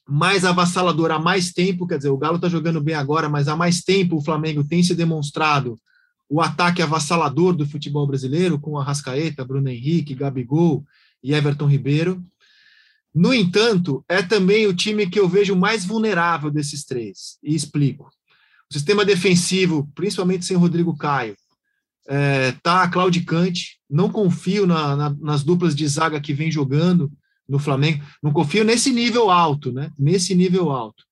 [0.09, 3.55] mais avassalador há mais tempo, quer dizer, o Galo está jogando bem agora, mas há
[3.55, 5.79] mais tempo o Flamengo tem se demonstrado
[6.27, 10.83] o ataque avassalador do futebol brasileiro, com Arrascaeta, Bruno Henrique, Gabigol
[11.21, 12.25] e Everton Ribeiro.
[13.15, 18.09] No entanto, é também o time que eu vejo mais vulnerável desses três, e explico.
[18.69, 21.33] O sistema defensivo, principalmente sem Rodrigo Caio,
[22.05, 23.79] está é, claudicante.
[23.89, 27.09] Não confio na, na, nas duplas de zaga que vem jogando
[27.47, 28.03] no Flamengo.
[28.21, 29.91] Não confio nesse nível alto, né?
[29.97, 31.05] Nesse nível alto.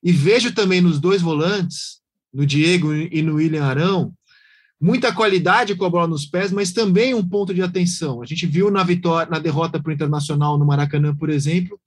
[0.00, 1.98] E vejo também nos dois volantes,
[2.32, 4.14] no Diego e no William Arão,
[4.80, 8.22] muita qualidade com a bola nos pés, mas também um ponto de atenção.
[8.22, 11.78] A gente viu na vitória, na derrota para o Internacional no Maracanã, por exemplo,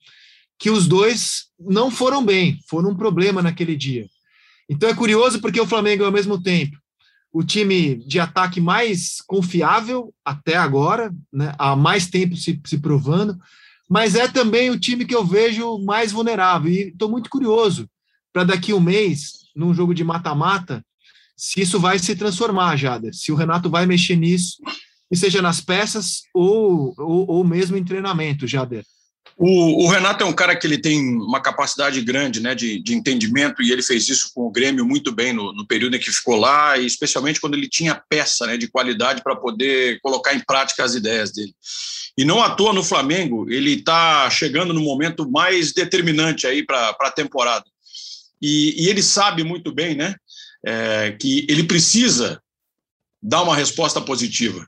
[0.60, 4.08] que os dois não foram bem, foram um problema naquele dia.
[4.69, 6.77] Então é curioso porque o Flamengo, ao mesmo tempo,
[7.34, 13.39] o time de ataque mais confiável até agora, né, há mais tempo se, se provando,
[13.89, 16.71] mas é também o time que eu vejo mais vulnerável.
[16.71, 17.89] E estou muito curioso
[18.34, 20.86] para daqui um mês, num jogo de mata-mata,
[21.41, 24.58] se isso vai se transformar, Jader, se o Renato vai mexer nisso,
[25.10, 28.86] e seja nas peças ou, ou, ou mesmo em treinamento, Jader.
[29.36, 32.93] O, o, Renato é um cara que ele tem uma capacidade grande né, de, de
[32.93, 36.12] entendimento e ele fez isso com o Grêmio muito bem no, no período em que
[36.12, 40.41] ficou lá, e especialmente quando ele tinha peça né, de qualidade para poder colocar em
[40.41, 41.56] prática as ideias dele.
[42.15, 46.95] E não à toa no Flamengo, ele está chegando no momento mais determinante aí para
[46.99, 47.65] a temporada.
[48.39, 50.15] E, e, ele sabe muito bem né,
[50.65, 52.41] é, que ele precisa
[53.21, 54.67] dar uma resposta positiva.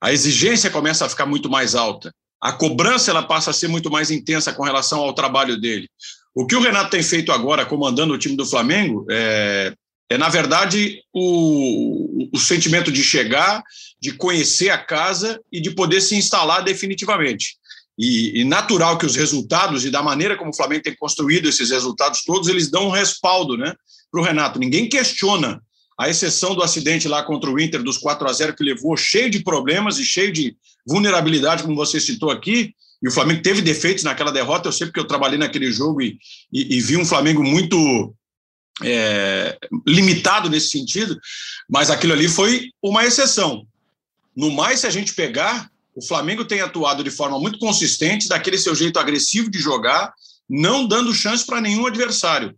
[0.00, 3.90] A exigência começa a ficar muito mais alta a cobrança ela passa a ser muito
[3.90, 5.88] mais intensa com relação ao trabalho dele.
[6.34, 9.74] O que o Renato tem feito agora, comandando o time do Flamengo, é,
[10.08, 13.62] é na verdade, o, o sentimento de chegar,
[14.00, 17.57] de conhecer a casa e de poder se instalar definitivamente.
[17.98, 21.70] E, e, natural que os resultados e da maneira como o Flamengo tem construído esses
[21.70, 23.74] resultados todos, eles dão um respaldo né,
[24.10, 24.58] para o Renato.
[24.58, 25.60] Ninguém questiona
[25.98, 29.28] a exceção do acidente lá contra o Inter dos 4 a 0 que levou cheio
[29.28, 30.56] de problemas e cheio de
[30.86, 35.00] vulnerabilidade, como você citou aqui, e o Flamengo teve defeitos naquela derrota, eu sei porque
[35.00, 36.18] eu trabalhei naquele jogo e,
[36.52, 38.14] e, e vi um Flamengo muito
[38.82, 41.18] é, limitado nesse sentido,
[41.68, 43.66] mas aquilo ali foi uma exceção.
[44.36, 48.56] No mais, se a gente pegar, o Flamengo tem atuado de forma muito consistente, daquele
[48.56, 50.14] seu jeito agressivo de jogar,
[50.48, 52.54] não dando chance para nenhum adversário.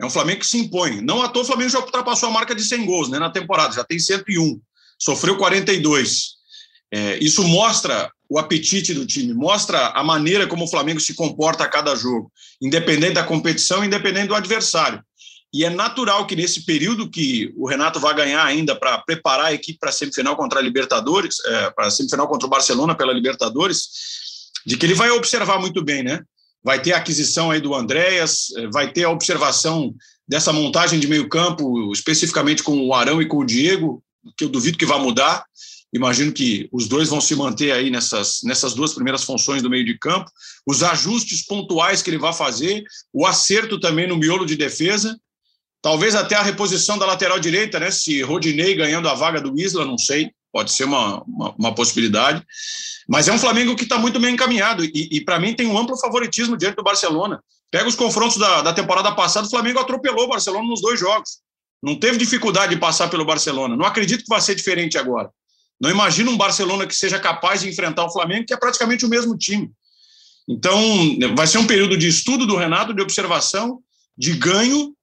[0.00, 1.00] É um Flamengo que se impõe.
[1.00, 3.74] Não à toa o Flamengo já ultrapassou a marca de 100 gols né, na temporada,
[3.74, 4.60] já tem 101.
[4.96, 6.34] Sofreu 42.
[6.92, 11.64] É, isso mostra o apetite do time, mostra a maneira como o Flamengo se comporta
[11.64, 12.30] a cada jogo,
[12.62, 15.02] independente da competição, independente do adversário.
[15.54, 19.52] E é natural que nesse período que o Renato vai ganhar ainda para preparar a
[19.54, 23.12] equipe para a semifinal contra a Libertadores, é, para a semifinal contra o Barcelona pela
[23.12, 23.88] Libertadores,
[24.66, 26.20] de que ele vai observar muito bem, né?
[26.64, 29.94] vai ter a aquisição aí do Andréas, eh, vai ter a observação
[30.26, 34.02] dessa montagem de meio campo, especificamente com o Arão e com o Diego,
[34.38, 35.44] que eu duvido que vai mudar.
[35.92, 39.84] Imagino que os dois vão se manter aí nessas, nessas duas primeiras funções do meio
[39.84, 40.30] de campo.
[40.66, 45.16] Os ajustes pontuais que ele vai fazer, o acerto também no miolo de defesa,
[45.84, 47.90] talvez até a reposição da lateral direita, né?
[47.90, 52.42] Se Rodinei ganhando a vaga do Isla, não sei, pode ser uma, uma, uma possibilidade.
[53.06, 55.76] Mas é um Flamengo que está muito bem encaminhado e, e para mim tem um
[55.76, 57.38] amplo favoritismo diante do Barcelona.
[57.70, 61.40] Pega os confrontos da, da temporada passada, o Flamengo atropelou o Barcelona nos dois jogos.
[61.82, 63.76] Não teve dificuldade de passar pelo Barcelona.
[63.76, 65.28] Não acredito que vai ser diferente agora.
[65.78, 69.08] Não imagino um Barcelona que seja capaz de enfrentar o Flamengo, que é praticamente o
[69.10, 69.70] mesmo time.
[70.48, 70.80] Então,
[71.36, 73.80] vai ser um período de estudo do Renato, de observação,
[74.16, 74.94] de ganho,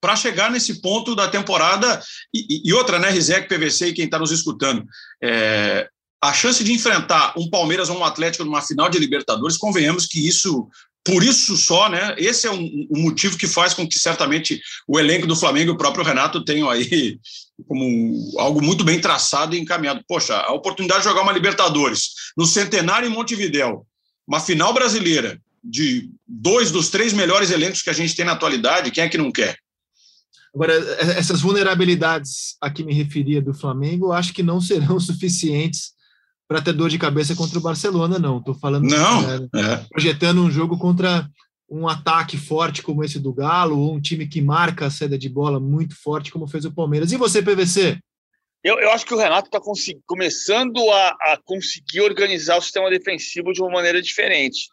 [0.00, 2.02] para chegar nesse ponto da temporada.
[2.34, 4.84] E, e outra, né, Rizek, PVC e quem está nos escutando.
[5.22, 5.88] É,
[6.22, 10.26] a chance de enfrentar um Palmeiras ou um Atlético numa final de Libertadores, convenhamos que
[10.26, 10.68] isso,
[11.04, 12.14] por isso só, né?
[12.18, 15.74] Esse é um, um motivo que faz com que certamente o elenco do Flamengo e
[15.74, 17.18] o próprio Renato tenham aí
[17.66, 20.02] como algo muito bem traçado e encaminhado.
[20.06, 23.86] Poxa, a oportunidade de jogar uma Libertadores no Centenário em Montevidéu,
[24.26, 28.90] uma final brasileira de dois dos três melhores elencos que a gente tem na atualidade,
[28.90, 29.56] quem é que não quer?
[30.54, 30.72] Agora,
[31.18, 35.92] essas vulnerabilidades a que me referia do Flamengo, acho que não serão suficientes
[36.48, 38.38] para ter dor de cabeça contra o Barcelona, não.
[38.38, 39.76] Estou falando não, é, é.
[39.90, 41.28] projetando um jogo contra
[41.68, 45.28] um ataque forte como esse do Galo, ou um time que marca a saída de
[45.28, 47.10] bola muito forte, como fez o Palmeiras.
[47.10, 47.98] E você, PVC?
[48.62, 49.60] Eu, eu acho que o Renato está
[50.06, 54.68] começando a, a conseguir organizar o sistema defensivo de uma maneira diferente.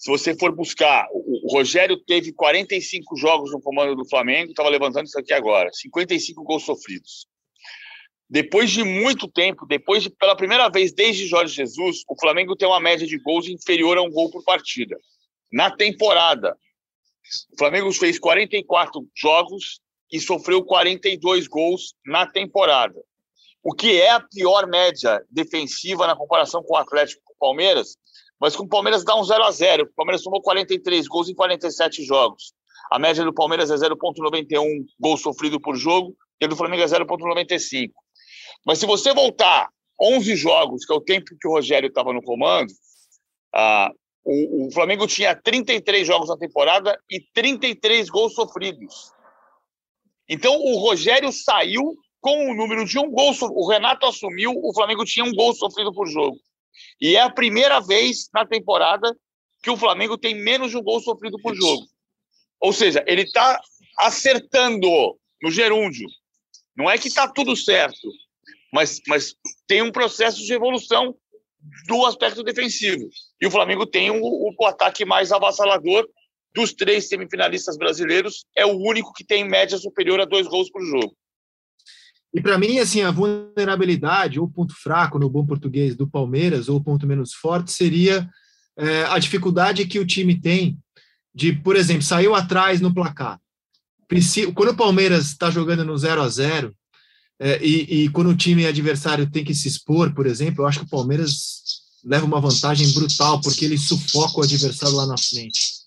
[0.00, 5.04] Se você for buscar, o, Rogério teve 45 jogos no comando do Flamengo, estava levantando
[5.04, 7.26] isso aqui agora, 55 gols sofridos.
[8.26, 12.66] Depois de muito tempo, depois de pela primeira vez desde Jorge Jesus, o Flamengo tem
[12.66, 14.96] uma média de gols inferior a um gol por partida.
[15.52, 16.56] Na temporada,
[17.52, 22.98] o Flamengo fez 44 jogos e sofreu 42 gols na temporada.
[23.62, 27.98] O que é a pior média defensiva na comparação com o Atlético e o Palmeiras,
[28.40, 31.34] mas com o Palmeiras dá um 0 a 0 O Palmeiras tomou 43 gols em
[31.34, 32.54] 47 jogos.
[32.90, 36.86] A média do Palmeiras é 0,91 gols sofrido por jogo e a do Flamengo é
[36.86, 37.92] 0,95.
[38.66, 39.68] Mas se você voltar
[40.00, 42.72] 11 jogos, que é o tempo que o Rogério estava no comando,
[43.54, 43.92] ah,
[44.24, 49.12] O, o, Flamengo tinha 33 jogos na temporada e 33 gols sofridos.
[50.28, 53.32] Então o Rogério saiu com o número de um gol.
[53.52, 56.36] O Renato assumiu, o Flamengo tinha um gol sofrido por jogo.
[57.00, 59.14] E é a primeira vez na temporada
[59.62, 61.86] que o Flamengo tem menos de um gol sofrido por jogo.
[62.60, 63.60] Ou seja, ele está
[63.98, 64.88] acertando
[65.42, 66.06] no gerúndio.
[66.76, 68.08] Não é que está tudo certo,
[68.72, 69.34] mas, mas
[69.66, 71.14] tem um processo de evolução
[71.86, 73.08] do aspecto defensivo.
[73.40, 76.08] E o Flamengo tem o, o ataque mais avassalador
[76.54, 80.82] dos três semifinalistas brasileiros, é o único que tem média superior a dois gols por
[80.84, 81.14] jogo.
[82.32, 86.82] E para mim, assim, a vulnerabilidade ou ponto fraco no bom português do Palmeiras ou
[86.82, 88.28] ponto menos forte seria
[88.76, 90.78] é, a dificuldade que o time tem
[91.34, 93.38] de, por exemplo, saiu atrás no placar.
[94.54, 96.74] Quando o Palmeiras está jogando no 0 a 0
[97.38, 100.80] é, e, e, quando o time adversário tem que se expor, por exemplo, eu acho
[100.80, 101.62] que o Palmeiras
[102.04, 105.79] leva uma vantagem brutal porque ele sufoca o adversário lá na frente.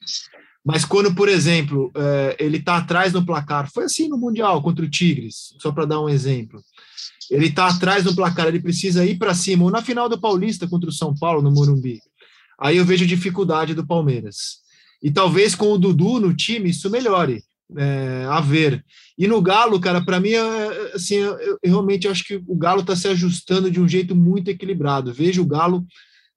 [0.65, 4.86] Mas quando, por exemplo, é, ele está atrás no placar, foi assim no Mundial contra
[4.86, 6.63] o Tigres, só para dar um exemplo.
[7.30, 10.67] Ele está atrás no placar, ele precisa ir para cima, ou na final do Paulista
[10.67, 11.99] contra o São Paulo, no Morumbi.
[12.60, 14.62] Aí eu vejo dificuldade do Palmeiras.
[15.02, 17.43] E talvez com o Dudu no time isso melhore
[17.78, 18.84] é, a ver.
[19.17, 22.82] E no Galo, cara, para mim, é, assim, eu, eu, realmente acho que o Galo
[22.82, 25.13] está se ajustando de um jeito muito equilibrado.
[25.13, 25.86] Vejo o Galo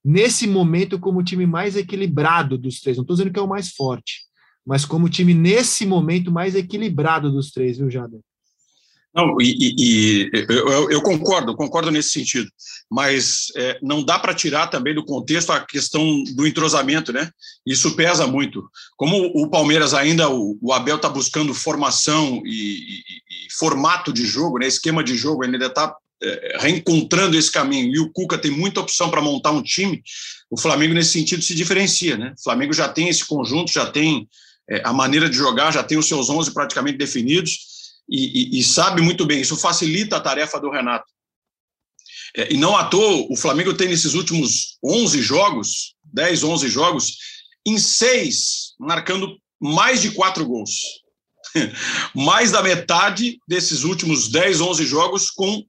[0.07, 2.97] nesse momento como o time mais equilibrado dos três.
[2.97, 4.21] Não estou dizendo que é o mais forte,
[4.65, 8.21] mas como o time nesse momento mais equilibrado dos três, viu, Jader?
[9.13, 12.49] Não, e, e eu, eu, concordo, concordo nesse sentido,
[12.89, 17.31] mas é, não dá para tirar também do contexto a questão do entrosamento, né?
[17.67, 18.69] Isso pesa muito.
[18.95, 24.27] Como o Palmeiras ainda, o, o Abel está buscando formação e, e, e, formato de
[24.27, 24.67] jogo, né?
[24.67, 25.97] Esquema de jogo, ele ainda está
[26.59, 30.03] reencontrando esse caminho e o Cuca tem muita opção para montar um time.
[30.51, 32.35] O Flamengo nesse sentido se diferencia, né?
[32.39, 34.29] O Flamengo já tem esse conjunto, já tem
[34.69, 37.59] é, a maneira de jogar, já tem os seus 11 praticamente definidos
[38.09, 41.07] e, e, e sabe muito bem, isso facilita a tarefa do Renato.
[42.37, 47.17] É, e não à toa, o Flamengo tem nesses últimos 11 jogos, 10, 11 jogos,
[47.67, 50.71] em seis, marcando mais de quatro gols.
[52.15, 55.65] mais da metade desses últimos 10, 11 jogos com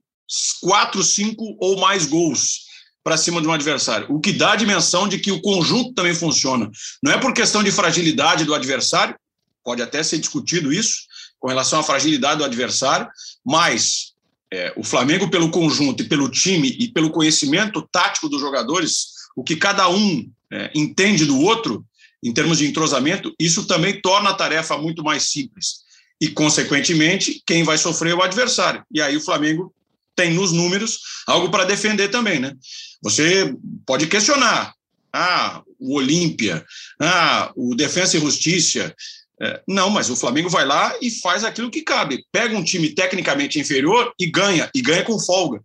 [0.60, 2.68] quatro, cinco ou mais gols
[3.02, 4.06] para cima de um adversário.
[4.10, 6.70] O que dá a dimensão de que o conjunto também funciona.
[7.02, 9.16] Não é por questão de fragilidade do adversário,
[9.64, 11.08] pode até ser discutido isso,
[11.40, 13.08] com relação à fragilidade do adversário,
[13.44, 14.12] mas
[14.52, 19.44] é, o Flamengo, pelo conjunto e pelo time e pelo conhecimento tático dos jogadores, o
[19.44, 21.84] que cada um é, entende do outro,
[22.22, 25.86] em termos de entrosamento, isso também torna a tarefa muito mais simples.
[26.20, 28.82] E, consequentemente, quem vai sofrer é o adversário.
[28.90, 29.72] E aí o Flamengo
[30.18, 32.52] tem nos números algo para defender também, né?
[33.00, 33.54] Você
[33.86, 34.74] pode questionar.
[35.12, 36.64] Ah, o Olímpia,
[37.00, 38.92] ah, o Defensa e Justiça,
[39.40, 42.24] é, não, mas o Flamengo vai lá e faz aquilo que cabe.
[42.32, 45.62] Pega um time tecnicamente inferior e ganha, e ganha com folga.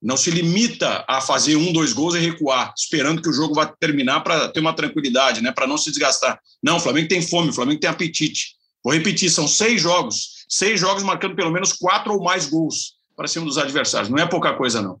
[0.00, 3.66] Não se limita a fazer um, dois gols e recuar, esperando que o jogo vá
[3.66, 6.38] terminar para ter uma tranquilidade, né, para não se desgastar.
[6.62, 8.54] Não, o Flamengo tem fome, o Flamengo tem apetite.
[8.84, 13.26] Vou repetir, são seis jogos, seis jogos marcando pelo menos quatro ou mais gols para
[13.26, 14.10] cima dos adversários.
[14.10, 15.00] Não é pouca coisa, não.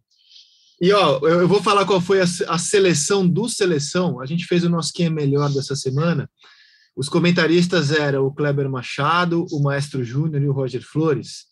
[0.80, 4.20] E ó, eu vou falar qual foi a, a seleção do seleção.
[4.20, 6.28] A gente fez o nosso quem é melhor dessa semana.
[6.94, 11.44] Os comentaristas eram o Kleber Machado, o Maestro Júnior e o Roger Flores.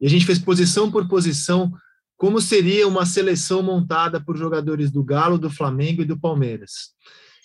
[0.00, 1.72] E a gente fez posição por posição
[2.16, 6.90] como seria uma seleção montada por jogadores do Galo, do Flamengo e do Palmeiras.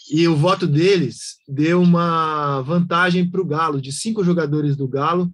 [0.09, 5.33] E o voto deles deu uma vantagem para o Galo, de cinco jogadores do Galo,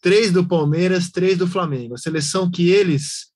[0.00, 1.94] três do Palmeiras, três do Flamengo.
[1.94, 3.26] A seleção que eles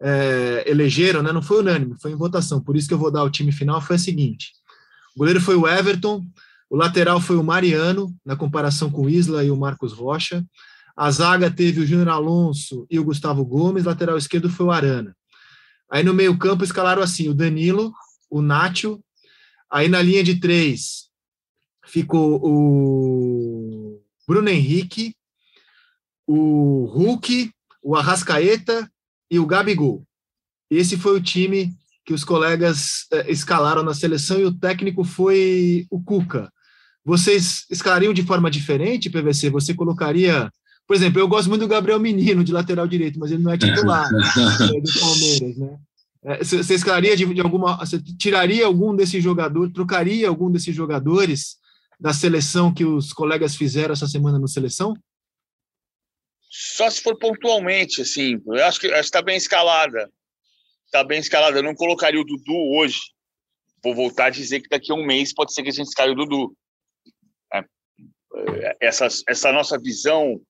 [0.00, 2.60] é, elegeram né, não foi unânime, foi em votação.
[2.60, 4.52] Por isso que eu vou dar o time final, foi a seguinte.
[5.14, 6.24] O goleiro foi o Everton,
[6.70, 10.44] o lateral foi o Mariano, na comparação com o Isla e o Marcos Rocha.
[10.96, 15.14] A zaga teve o Júnior Alonso e o Gustavo Gomes, lateral esquerdo foi o Arana.
[15.90, 17.92] Aí no meio-campo escalaram assim: o Danilo,
[18.30, 19.02] o Nátio.
[19.70, 21.08] Aí na linha de três
[21.84, 25.14] ficou o Bruno Henrique,
[26.34, 27.50] o Hulk,
[27.82, 28.90] o Arrascaeta
[29.30, 30.02] e o Gabigol.
[30.70, 31.74] Esse foi o time
[32.06, 36.50] que os colegas eh, escalaram na seleção e o técnico foi o Cuca.
[37.04, 39.50] Vocês escalariam de forma diferente, PVC?
[39.50, 40.50] Você colocaria.
[40.86, 43.58] Por exemplo, eu gosto muito do Gabriel Menino, de lateral direito, mas ele não é
[43.58, 45.76] titular é, do Palmeiras, né?
[46.24, 47.76] É, você escalaria de, de, alguma.
[47.76, 51.56] Você tiraria algum desses jogadores, trocaria algum desses jogadores
[52.00, 54.96] da seleção que os colegas fizeram essa semana no seleção?
[56.54, 58.38] Só se for pontualmente, assim.
[58.46, 60.10] Eu acho que está bem escalada.
[60.84, 61.58] Está bem escalada.
[61.58, 63.00] Eu não colocaria o Dudu hoje
[63.82, 66.12] vou voltar a dizer que daqui a um mês pode ser que a gente caia
[66.12, 66.56] o Dudu.
[67.52, 70.40] É, é, essa, essa nossa visão,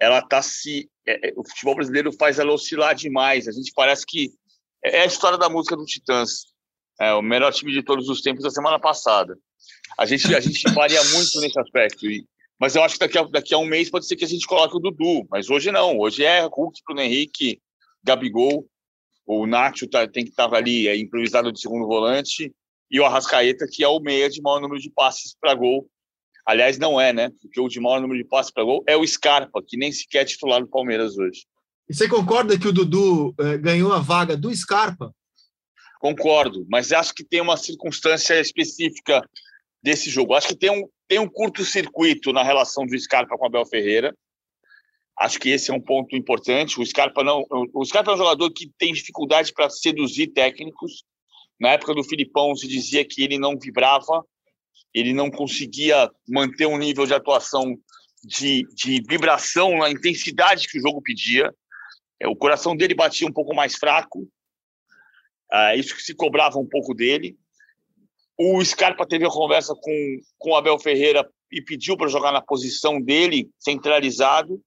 [0.00, 0.90] ela tá se.
[1.06, 3.46] É, o futebol brasileiro faz ela oscilar demais.
[3.46, 4.30] A gente parece que.
[4.82, 6.46] É a história da música do Titãs.
[7.00, 9.36] É o melhor time de todos os tempos da semana passada.
[9.98, 12.06] A gente, a gente varia muito nesse aspecto.
[12.06, 12.24] E,
[12.58, 14.46] mas eu acho que daqui a, daqui a um mês pode ser que a gente
[14.46, 15.26] coloque o Dudu.
[15.30, 15.98] Mas hoje não.
[15.98, 17.60] Hoje é Hulk, Bruno Henrique,
[18.02, 18.66] Gabigol.
[19.24, 22.52] O Nacho tá, tem que estar ali é, improvisado de segundo volante.
[22.90, 25.88] E o Arrascaeta, que é o meia de maior número de passes para gol.
[26.44, 27.30] Aliás, não é, né?
[27.42, 30.22] Porque o de maior número de passes para gol é o Scarpa, que nem sequer
[30.22, 31.46] é titular do Palmeiras hoje.
[31.88, 35.14] E você concorda que o Dudu eh, ganhou a vaga do Scarpa?
[36.00, 39.22] Concordo, mas acho que tem uma circunstância específica
[39.82, 40.34] desse jogo.
[40.34, 44.14] Acho que tem um, tem um curto-circuito na relação do Scarpa com Abel Ferreira.
[45.18, 46.80] Acho que esse é um ponto importante.
[46.80, 51.04] O Scarpa não, o Scarpa é um jogador que tem dificuldade para seduzir técnicos.
[51.58, 54.24] Na época do Filipão se dizia que ele não vibrava,
[54.94, 57.76] ele não conseguia manter um nível de atuação
[58.24, 61.52] de, de vibração na intensidade que o jogo pedia.
[62.20, 64.28] É, o coração dele batia um pouco mais fraco.
[65.52, 67.36] É, isso que se cobrava um pouco dele.
[68.38, 72.40] O Scarpa teve a conversa com, com o Abel Ferreira e pediu para jogar na
[72.40, 74.62] posição dele, centralizado,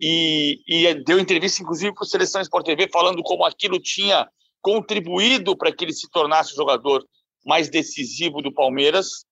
[0.00, 4.28] e, e deu entrevista, inclusive, para o Seleção Sport TV, falando como aquilo tinha
[4.60, 7.06] contribuído para que ele se tornasse o jogador
[7.44, 9.24] mais decisivo do Palmeiras.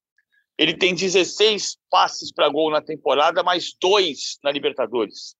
[0.58, 5.34] Ele tem 16 passes para gol na temporada, mais dois na Libertadores.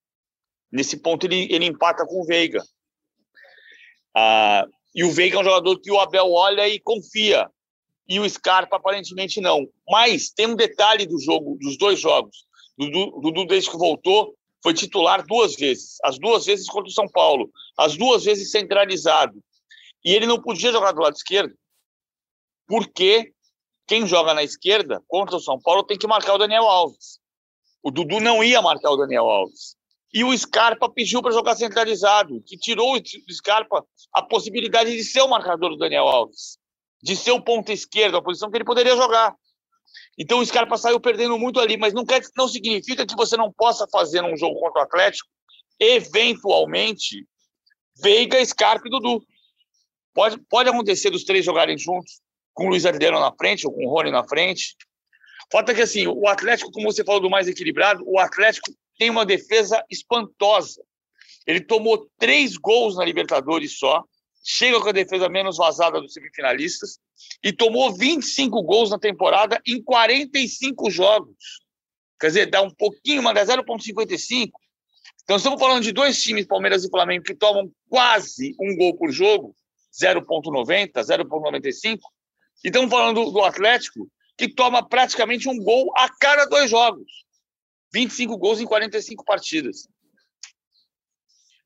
[0.71, 2.63] Nesse ponto, ele, ele empata com o Veiga.
[4.15, 4.65] Ah,
[4.95, 7.47] e o Veiga é um jogador que o Abel olha e confia.
[8.07, 9.67] E o Scarpa, aparentemente, não.
[9.89, 12.45] Mas tem um detalhe do jogo, dos dois jogos.
[12.77, 15.97] Dudu, Dudu, desde que voltou, foi titular duas vezes.
[16.03, 17.49] As duas vezes contra o São Paulo.
[17.77, 19.41] As duas vezes centralizado.
[20.03, 21.53] E ele não podia jogar do lado esquerdo.
[22.67, 23.33] Porque
[23.87, 27.19] quem joga na esquerda contra o São Paulo tem que marcar o Daniel Alves.
[27.83, 29.75] O Dudu não ia marcar o Daniel Alves.
[30.13, 35.21] E o Scarpa pediu para jogar centralizado, que tirou do Scarpa a possibilidade de ser
[35.21, 36.57] o marcador do Daniel Alves,
[37.01, 39.35] de ser o ponto esquerdo, a posição que ele poderia jogar.
[40.17, 43.51] Então o Scarpa saiu perdendo muito ali, mas não, quer, não significa que você não
[43.51, 45.29] possa fazer um jogo contra o Atlético,
[45.79, 47.25] eventualmente,
[48.01, 49.23] Veiga, Scarpa e Dudu.
[50.13, 52.21] Pode, pode acontecer dos três jogarem juntos,
[52.53, 54.75] com o Luiz Adriano na frente ou com o Rony na frente.
[55.51, 59.25] Falta que, assim, o Atlético, como você falou do mais equilibrado, o Atlético tem uma
[59.25, 60.81] defesa espantosa.
[61.47, 64.03] Ele tomou três gols na Libertadores só,
[64.43, 66.99] chega com a defesa menos vazada dos semifinalistas
[67.43, 71.61] e tomou 25 gols na temporada em 45 jogos.
[72.19, 74.51] Quer dizer, dá um pouquinho, mas dá 0,55.
[75.23, 79.11] Então, estamos falando de dois times, Palmeiras e Flamengo, que tomam quase um gol por
[79.11, 79.55] jogo,
[79.93, 81.99] 0,90, 0,95.
[82.63, 87.25] E estamos falando do, Atlético, que toma praticamente um gol a cada dois jogos.
[87.93, 89.87] 25 gols em 45 partidas.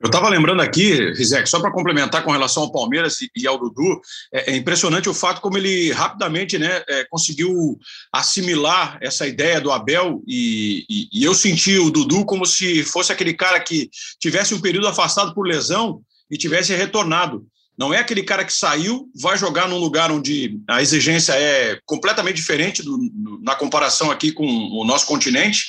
[0.01, 4.01] Eu estava lembrando aqui, Rizek, só para complementar com relação ao Palmeiras e ao Dudu,
[4.33, 7.79] é, é impressionante o fato como ele rapidamente né, é, conseguiu
[8.11, 13.13] assimilar essa ideia do Abel e, e, e, eu senti o Dudu como se fosse
[13.13, 13.89] aquele cara que
[14.19, 17.45] tivesse um período afastado por lesão e tivesse retornado.
[17.77, 22.37] Não é aquele cara que saiu, vai jogar num lugar onde a exigência é completamente
[22.37, 25.65] diferente do, do, na comparação aqui com o nosso continente.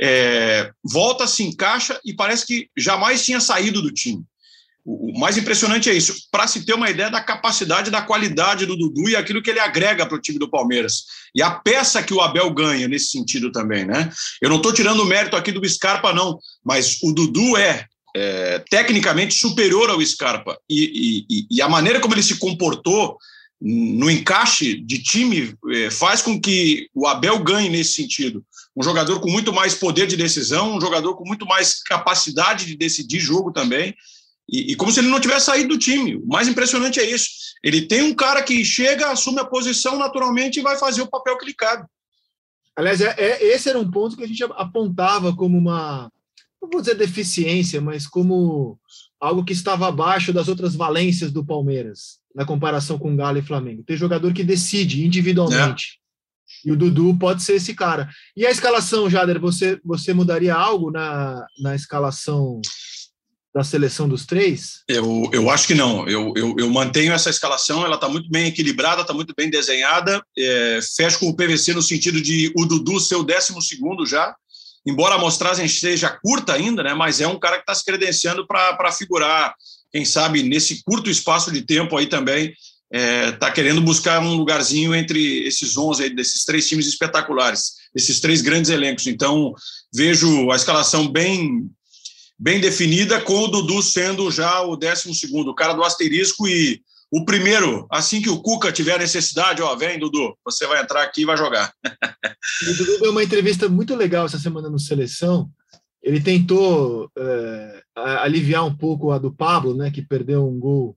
[0.00, 4.22] É, volta, se encaixa e parece que jamais tinha saído do time.
[4.84, 8.76] O, mais impressionante é isso, para se ter uma ideia da capacidade, da qualidade do
[8.76, 11.04] Dudu e aquilo que ele agrega para o time do Palmeiras.
[11.34, 14.10] E a peça que o Abel ganha nesse sentido também, né?
[14.40, 17.84] Eu não estou tirando o mérito aqui do Scarpa, não, mas o Dudu é
[18.14, 20.58] é, tecnicamente superior ao Scarpa.
[20.68, 23.16] E, e, e, a maneira como ele se comportou
[23.60, 28.44] no encaixe de time é, faz com que o Abel ganhe nesse sentido.
[28.76, 32.76] Um jogador com muito mais poder de decisão, um jogador com muito mais capacidade de
[32.76, 33.94] decidir jogo também.
[34.48, 36.16] E, e como se ele não tivesse saído do time.
[36.16, 37.28] O mais impressionante é isso.
[37.62, 41.38] Ele tem um cara que chega, assume a posição naturalmente e vai fazer o papel
[41.38, 41.86] que lhe cabe.
[42.76, 46.10] Aliás, é, é, esse era um ponto que a gente apontava como uma,
[46.60, 48.78] não vou dizer deficiência, mas como
[49.20, 53.82] algo que estava abaixo das outras valências do Palmeiras, na comparação com Galo e Flamengo.
[53.84, 55.99] Tem jogador que decide individualmente.
[56.64, 58.08] E o Dudu pode ser esse cara.
[58.36, 62.60] E a escalação, Jader, você, você mudaria algo na, na escalação
[63.54, 64.82] da seleção dos três?
[64.88, 66.08] Eu, eu acho que não.
[66.08, 70.22] Eu, eu, eu mantenho essa escalação, ela está muito bem equilibrada, está muito bem desenhada.
[70.38, 74.34] É, fecho com o PVC no sentido de o Dudu ser o décimo segundo já
[74.86, 78.46] embora a amostragem seja curta ainda, né, mas é um cara que está se credenciando
[78.46, 79.54] para figurar,
[79.92, 82.54] quem sabe, nesse curto espaço de tempo aí também,
[82.90, 88.20] está é, querendo buscar um lugarzinho entre esses 11, aí, desses três times espetaculares, esses
[88.20, 89.06] três grandes elencos.
[89.06, 89.54] Então,
[89.94, 91.70] vejo a escalação bem
[92.42, 96.80] bem definida, com o Dudu sendo já o décimo segundo, o cara do asterisco e
[97.12, 101.22] o primeiro, assim que o Cuca tiver necessidade, ó, vem, Dudu, você vai entrar aqui
[101.22, 101.70] e vai jogar.
[101.84, 105.50] o Dudu deu uma entrevista muito legal essa semana no Seleção.
[106.02, 110.96] Ele tentou é, aliviar um pouco a do Pablo, né, que perdeu um gol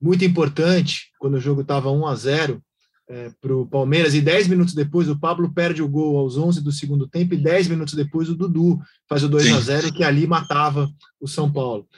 [0.00, 2.62] muito importante quando o jogo estava 1 a 0
[3.08, 6.62] é, para o Palmeiras, e 10 minutos depois o Pablo perde o gol aos 11
[6.62, 8.78] do segundo tempo, e 10 minutos depois o Dudu
[9.08, 9.52] faz o 2 Sim.
[9.52, 10.88] a 0 que ali matava
[11.20, 11.88] o São Paulo.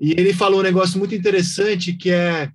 [0.00, 2.48] E ele falou um negócio muito interessante, que é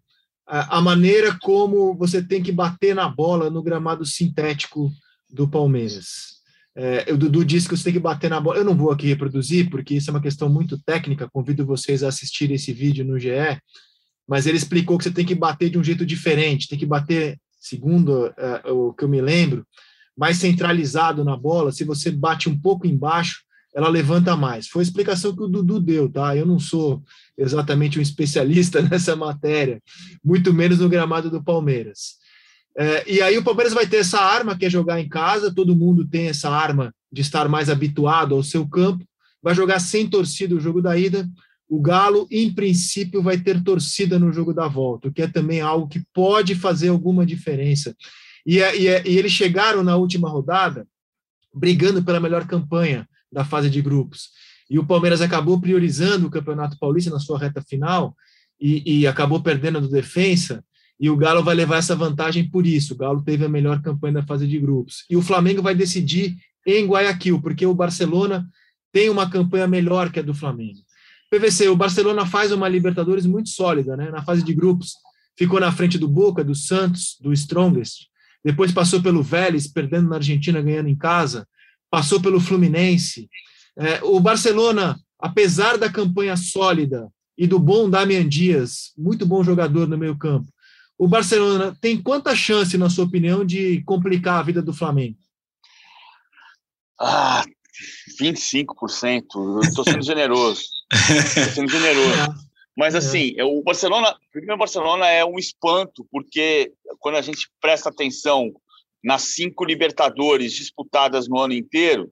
[0.45, 4.89] a, maneira como você tem que bater na bola no gramado sintético
[5.29, 6.37] do Palmeiras.
[6.73, 8.59] É, o Dudu disse que você tem que bater na bola.
[8.59, 11.29] Eu não vou aqui reproduzir, porque isso é uma questão muito técnica.
[11.29, 13.59] Convido vocês a assistirem esse vídeo no GE.
[14.27, 17.39] Mas ele explicou que você tem que bater de um jeito diferente, tem que bater
[17.59, 19.65] segundo uh, o que eu me lembro,
[20.17, 21.71] mais centralizado na bola.
[21.71, 23.41] Se você bate um pouco embaixo,
[23.75, 24.67] ela levanta mais.
[24.67, 26.35] Foi a explicação que o Dudu deu, tá?
[26.35, 27.03] Eu não sou
[27.37, 29.81] exatamente um especialista nessa matéria,
[30.23, 32.15] muito menos no gramado do Palmeiras.
[32.75, 35.75] É, e aí o Palmeiras vai ter essa arma que é jogar em casa, todo
[35.75, 39.03] mundo tem essa arma de estar mais habituado ao seu campo,
[39.41, 41.27] vai jogar sem torcida o jogo da ida,
[41.69, 45.59] o Galo, em princípio, vai ter torcida no jogo da volta, o que é também
[45.59, 47.95] algo que pode fazer alguma diferença.
[48.45, 50.87] E, é, e, é, e eles chegaram na última rodada
[51.53, 54.29] brigando pela melhor campanha da fase de grupos.
[54.69, 58.15] E o Palmeiras acabou priorizando o Campeonato Paulista na sua reta final
[58.59, 60.63] e, e acabou perdendo do defensa.
[60.99, 62.93] E o Galo vai levar essa vantagem por isso.
[62.93, 65.05] O Galo teve a melhor campanha da fase de grupos.
[65.09, 68.47] E o Flamengo vai decidir em Guayaquil, porque o Barcelona
[68.91, 70.79] tem uma campanha melhor que a do Flamengo.
[71.29, 74.09] PVC, o Barcelona faz uma Libertadores muito sólida, né?
[74.09, 74.93] Na fase de grupos,
[75.37, 78.07] ficou na frente do Boca, do Santos, do Strongest.
[78.43, 81.47] Depois passou pelo Vélez, perdendo na Argentina, ganhando em casa.
[81.89, 83.29] Passou pelo Fluminense.
[83.77, 89.87] É, o Barcelona, apesar da campanha sólida e do bom Damian Dias, muito bom jogador
[89.87, 90.47] no meio campo,
[90.97, 95.17] o Barcelona tem quanta chance, na sua opinião, de complicar a vida do Flamengo?
[96.99, 97.45] Ah,
[98.19, 99.23] 25%.
[99.35, 100.76] Eu estou sendo generoso.
[100.91, 102.47] Estou sendo generoso.
[102.75, 102.99] Mas é.
[102.99, 103.43] assim, é.
[103.43, 108.53] o Barcelona, primeiro o Barcelona é um espanto, porque quando a gente presta atenção
[109.03, 112.11] nas cinco Libertadores disputadas no ano inteiro,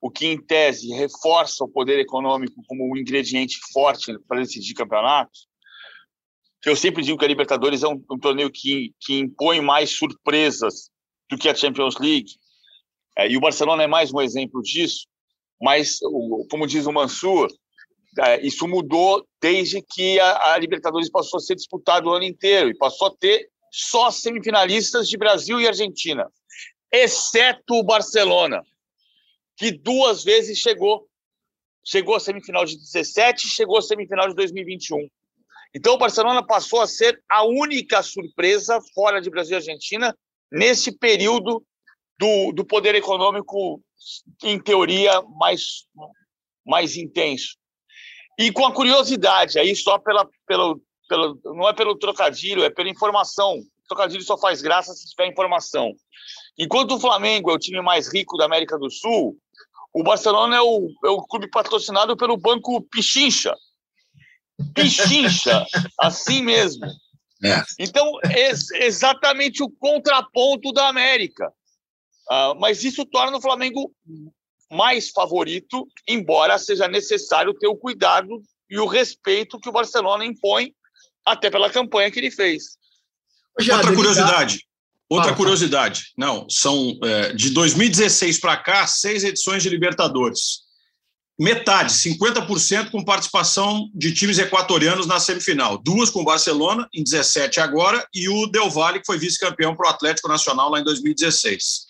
[0.00, 5.46] o que em tese reforça o poder econômico como um ingrediente forte para decidir campeonatos.
[6.64, 10.90] Eu sempre digo que a Libertadores é um, um torneio que, que impõe mais surpresas
[11.30, 12.32] do que a Champions League.
[13.16, 15.06] É, e o Barcelona é mais um exemplo disso,
[15.60, 15.98] mas,
[16.50, 17.48] como diz o Mansur,
[18.42, 22.76] isso mudou desde que a, a, Libertadores passou a ser disputada o ano inteiro e
[22.76, 26.30] passou a ter só semifinalistas de Brasil e Argentina,
[26.90, 28.62] exceto o Barcelona,
[29.56, 31.08] que duas vezes chegou.
[31.84, 35.08] Chegou à semifinal de 17 chegou à semifinal de 2021.
[35.74, 40.16] Então, o Barcelona passou a ser a única surpresa fora de Brasil e Argentina
[40.50, 41.64] nesse período
[42.18, 43.82] do, do poder econômico,
[44.44, 45.86] em teoria, mais,
[46.64, 47.56] mais intenso.
[48.38, 52.88] E com a curiosidade, aí só pela, pelo, pelo, não é pelo trocadilho, é pela
[52.88, 53.58] informação.
[53.58, 55.92] O trocadilho só faz graça se tiver informação.
[56.58, 59.36] Enquanto o Flamengo é o time mais rico da América do Sul,
[59.92, 63.54] o Barcelona é o, é o clube patrocinado pelo Banco Pichincha.
[64.74, 65.66] Pichincha,
[66.00, 66.86] assim mesmo.
[67.44, 67.62] É.
[67.78, 68.50] Então, é
[68.84, 71.52] exatamente o contraponto da América.
[72.30, 73.92] Uh, mas isso torna o Flamengo
[74.72, 80.72] mais favorito, embora seja necessário ter o cuidado e o respeito que o Barcelona impõe,
[81.26, 82.78] até pela campanha que ele fez.
[83.60, 84.66] Outra curiosidade.
[85.10, 86.06] Outra curiosidade.
[86.16, 90.62] Não, são é, de 2016 para cá, seis edições de Libertadores.
[91.38, 95.76] Metade, 50% com participação de times equatorianos na semifinal.
[95.76, 99.88] Duas com o Barcelona, em 17 agora, e o Del Valle, que foi vice-campeão para
[99.88, 101.86] o Atlético Nacional lá em 2016.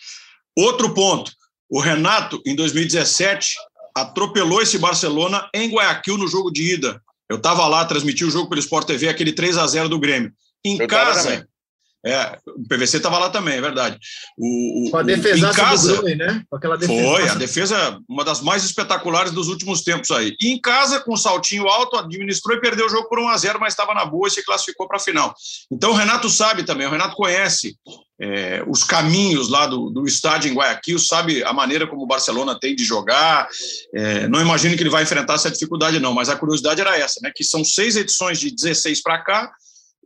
[0.56, 1.30] Outro ponto:
[1.72, 3.54] o Renato, em 2017,
[3.96, 7.00] atropelou esse Barcelona em Guayaquil no jogo de ida.
[7.30, 10.30] Eu estava lá, transmiti o jogo pelo Sport TV, aquele 3 a 0 do Grêmio.
[10.62, 11.48] Em Eu casa,
[12.05, 13.96] é, o PVC estava lá também, é verdade.
[14.36, 16.44] O, Com a defesa em casa, do Gruen, né?
[16.86, 20.34] Foi, a defesa, uma das mais espetaculares dos últimos tempos aí.
[20.40, 23.36] E em casa, com o saltinho alto, administrou e perdeu o jogo por 1 a
[23.36, 25.32] 0 mas estava na boa e se classificou para a final.
[25.70, 27.76] Então o Renato sabe também, o Renato conhece
[28.20, 32.59] é, os caminhos lá do, do estádio em Guayaquil, sabe a maneira como o Barcelona
[32.59, 33.48] tem de jogar.
[33.94, 37.20] É, não imagino que ele vai enfrentar essa dificuldade, não, mas a curiosidade era essa,
[37.22, 37.30] né?
[37.34, 39.53] Que são seis edições de 16 para cá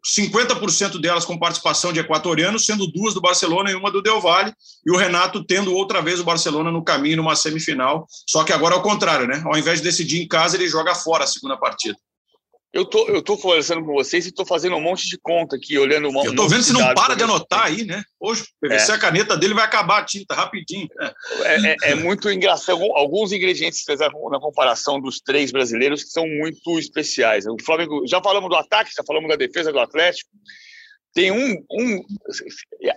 [0.04, 4.52] 50% delas com participação de equatorianos, sendo duas do Barcelona e uma do Del Valle,
[4.84, 8.74] e o Renato tendo outra vez o Barcelona no caminho numa semifinal, só que agora
[8.74, 9.42] ao contrário, né?
[9.44, 11.96] Ao invés de decidir em casa, ele joga fora a segunda partida.
[12.76, 15.78] Eu tô, eu tô conversando com vocês e tô fazendo um monte de conta aqui,
[15.78, 16.22] olhando uma.
[16.26, 18.04] Eu tô vendo se não para de anotar aí, né?
[18.20, 18.94] Hoje, PVC, é.
[18.94, 20.86] a caneta dele vai acabar a tinta rapidinho.
[21.42, 22.78] É, é, é muito engraçado.
[22.94, 23.82] Alguns ingredientes
[24.30, 27.46] na comparação dos três brasileiros que são muito especiais.
[27.46, 30.30] O Flamengo, já falamos do ataque, já falamos da defesa do Atlético.
[31.14, 31.64] Tem um.
[31.70, 32.04] um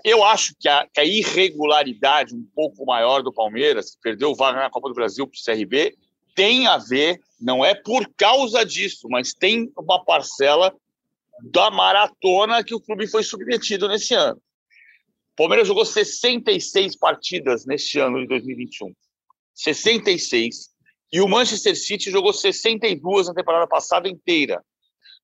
[0.03, 4.59] eu acho que a, que a irregularidade um pouco maior do Palmeiras, perdeu o vaga
[4.59, 5.95] na Copa do Brasil para o CRB,
[6.35, 10.75] tem a ver, não é por causa disso, mas tem uma parcela
[11.41, 14.41] da maratona que o clube foi submetido nesse ano.
[15.33, 18.93] O Palmeiras jogou 66 partidas neste ano de 2021.
[19.53, 20.69] 66.
[21.11, 24.63] E o Manchester City jogou 62 na temporada passada inteira.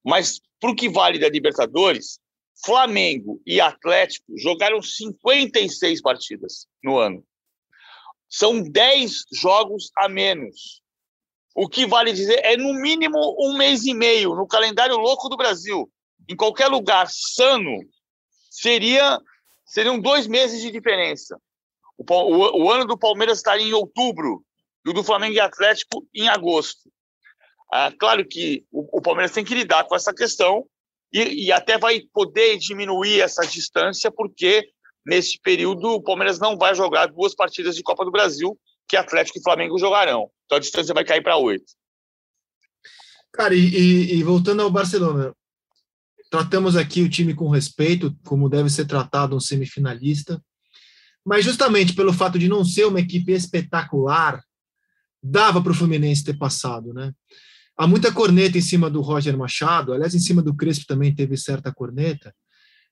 [0.03, 2.19] Mas, para o que vale da Libertadores,
[2.63, 7.25] Flamengo e Atlético jogaram 56 partidas no ano.
[8.29, 10.81] São 10 jogos a menos.
[11.55, 15.37] O que vale dizer é, no mínimo, um mês e meio no calendário louco do
[15.37, 15.89] Brasil.
[16.27, 17.79] Em qualquer lugar sano,
[18.51, 19.17] seria,
[19.65, 21.39] seriam dois meses de diferença.
[21.97, 24.43] O, o, o ano do Palmeiras estaria em outubro
[24.85, 26.91] e o do Flamengo e Atlético em agosto.
[27.71, 30.65] Ah, claro que o, o, Palmeiras tem que lidar com essa questão
[31.11, 34.67] e, e até vai poder diminuir essa distância, porque
[35.05, 39.39] nesse período o Palmeiras não vai jogar duas partidas de Copa do Brasil, que Atlético
[39.39, 40.29] e Flamengo jogarão.
[40.45, 41.65] Então a distância vai cair para oito.
[43.33, 45.33] Cara, e, e, voltando ao Barcelona,
[46.31, 50.41] tratamos aqui o time com respeito, como deve ser tratado um semifinalista,
[51.25, 54.41] mas justamente pelo fato de não ser uma equipe espetacular,
[55.21, 57.11] dava para o Fluminense ter passado, né?
[57.77, 61.35] Há muita corneta em cima do Roger Machado, aliás, em cima do Crespo também teve
[61.35, 62.33] certa corneta,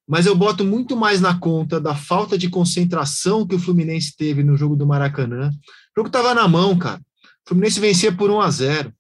[0.06, 4.44] mas eu boto muito mais na conta da falta de concentração que o Fluminense teve
[4.44, 5.50] no jogo do Maracanã.
[5.50, 7.00] O jogo estava na mão, cara.
[7.46, 8.94] O Fluminense vencia por 1 a 0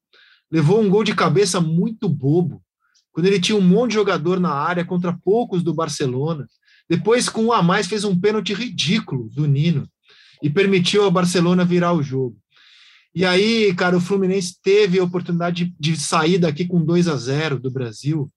[0.51, 2.61] Levou um gol de cabeça muito bobo,
[3.11, 6.47] quando ele tinha um monte de jogador na área contra poucos do Barcelona.
[6.87, 9.89] Depois, com um a mais, fez um pênalti ridículo do Nino
[10.43, 12.37] e permitiu ao Barcelona virar o jogo.
[13.15, 17.59] E aí, cara, o Fluminense teve a oportunidade de, sair daqui com 2 a 0
[17.59, 18.31] do Brasil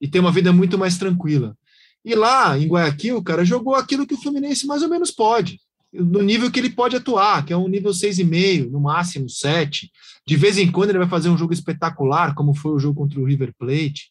[0.00, 1.54] e ter uma vida muito mais tranquila.
[2.02, 5.58] E lá em Guayaquil, cara, jogou aquilo que o Fluminense mais ou menos pode
[5.92, 9.90] no nível que ele pode atuar, que é um nível 6,5, no máximo 7.
[10.26, 13.20] De vez em quando ele vai fazer um jogo espetacular, como foi o jogo contra
[13.20, 14.10] o River Plate.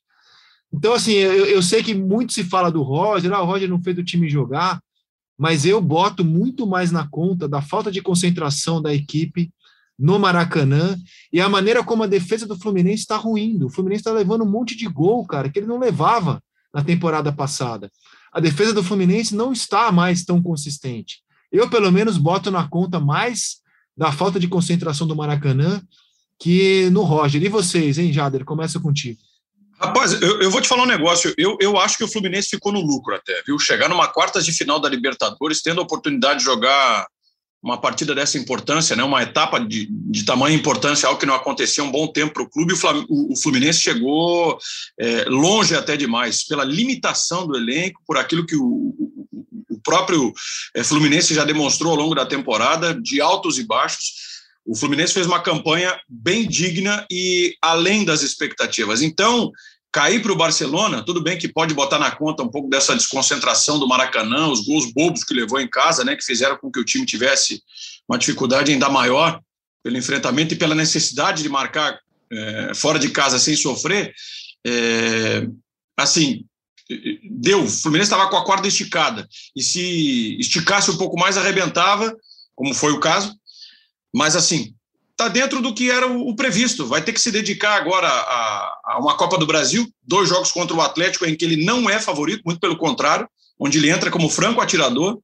[0.74, 3.82] Então, assim, eu, eu sei que muito se fala do Roger, ah, o Roger não
[3.82, 4.82] fez o time jogar,
[5.38, 9.52] mas eu boto muito mais na conta da falta de concentração da equipe
[9.98, 10.98] no Maracanã
[11.32, 13.68] e a maneira como a defesa do Fluminense está ruindo.
[13.68, 16.42] O Fluminense está levando um monte de gol, cara, que ele não levava
[16.74, 17.90] na temporada passada.
[18.32, 21.22] A defesa do Fluminense não está mais tão consistente.
[21.52, 23.58] Eu, pelo menos, boto na conta mais
[23.96, 25.82] da falta de concentração do Maracanã
[26.40, 27.42] que no Roger.
[27.42, 28.46] E vocês, hein, Jader?
[28.46, 29.20] Começa contigo.
[29.80, 31.34] Rapaz, eu, eu, vou te falar um negócio.
[31.38, 33.60] Eu, eu acho que o Fluminense ficou no lucro até, viu?
[33.60, 37.08] Chegar numa quartas de final da Libertadores, tendo a oportunidade de jogar
[37.68, 39.04] uma partida dessa importância, né?
[39.04, 42.44] uma etapa de, de tamanha importância, algo que não acontecia há um bom tempo para
[42.44, 42.74] o clube,
[43.10, 44.58] o Fluminense chegou
[44.98, 48.96] é, longe até demais, pela limitação do elenco, por aquilo que o,
[49.84, 50.34] próprio
[50.76, 54.28] eh, Fluminense já demonstrou ao longo da temporada, de altos e baixos.
[54.66, 59.02] O Fluminense fez uma campanha bem digna e além das expectativas.
[59.02, 59.50] Então,
[59.98, 63.80] cair para o Barcelona, tudo bem que pode botar na conta um pouco dessa desconcentração
[63.80, 66.86] do Maracanã, os gols bobos que levou em casa, né, que fizeram com que o
[66.86, 67.64] time tivesse
[68.08, 69.42] uma dificuldade ainda maior
[69.82, 72.00] pelo enfrentamento e pela necessidade de marcar
[72.32, 74.14] é, fora de casa sem sofrer.
[74.68, 75.48] É,
[75.98, 76.46] assim,
[77.32, 77.64] deu.
[77.64, 79.28] O Fluminense estava com a corda esticada.
[79.56, 82.16] E se esticasse um pouco mais, arrebentava,
[82.56, 83.36] como foi o caso.
[84.14, 84.76] Mas, assim,
[85.18, 86.86] está dentro do que era o, previsto.
[86.86, 90.76] Vai ter que se dedicar agora a, a, uma Copa do Brasil, dois jogos contra
[90.76, 93.28] o Atlético, em que ele não é favorito, muito pelo contrário,
[93.60, 95.18] onde ele entra como franco atirador.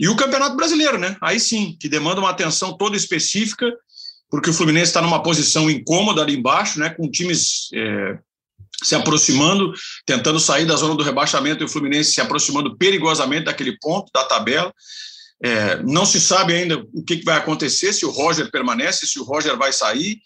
[0.00, 1.16] E o Campeonato Brasileiro, né?
[1.20, 3.70] Aí sim, que demanda uma atenção toda específica,
[4.30, 6.88] porque o Fluminense está numa posição incômoda ali embaixo, né?
[6.88, 8.18] Com times é,
[8.82, 9.72] se aproximando,
[10.06, 14.24] tentando sair da zona do rebaixamento e o Fluminense se aproximando perigosamente daquele ponto da
[14.24, 14.72] tabela.
[15.42, 19.24] É, não se sabe ainda o que, vai acontecer, se o Roger permanece, se o
[19.24, 20.18] Roger vai sair.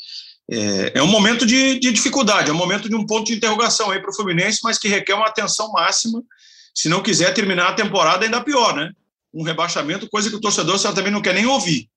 [0.51, 3.91] É, é um momento de, de, dificuldade, é um momento de um ponto de interrogação
[3.91, 6.23] aí para o Fluminense, mas que requer uma atenção máxima.
[6.75, 8.91] Se não quiser terminar a temporada, ainda pior, né?
[9.33, 11.89] Um rebaixamento, coisa que o torcedor certamente não quer nem ouvir.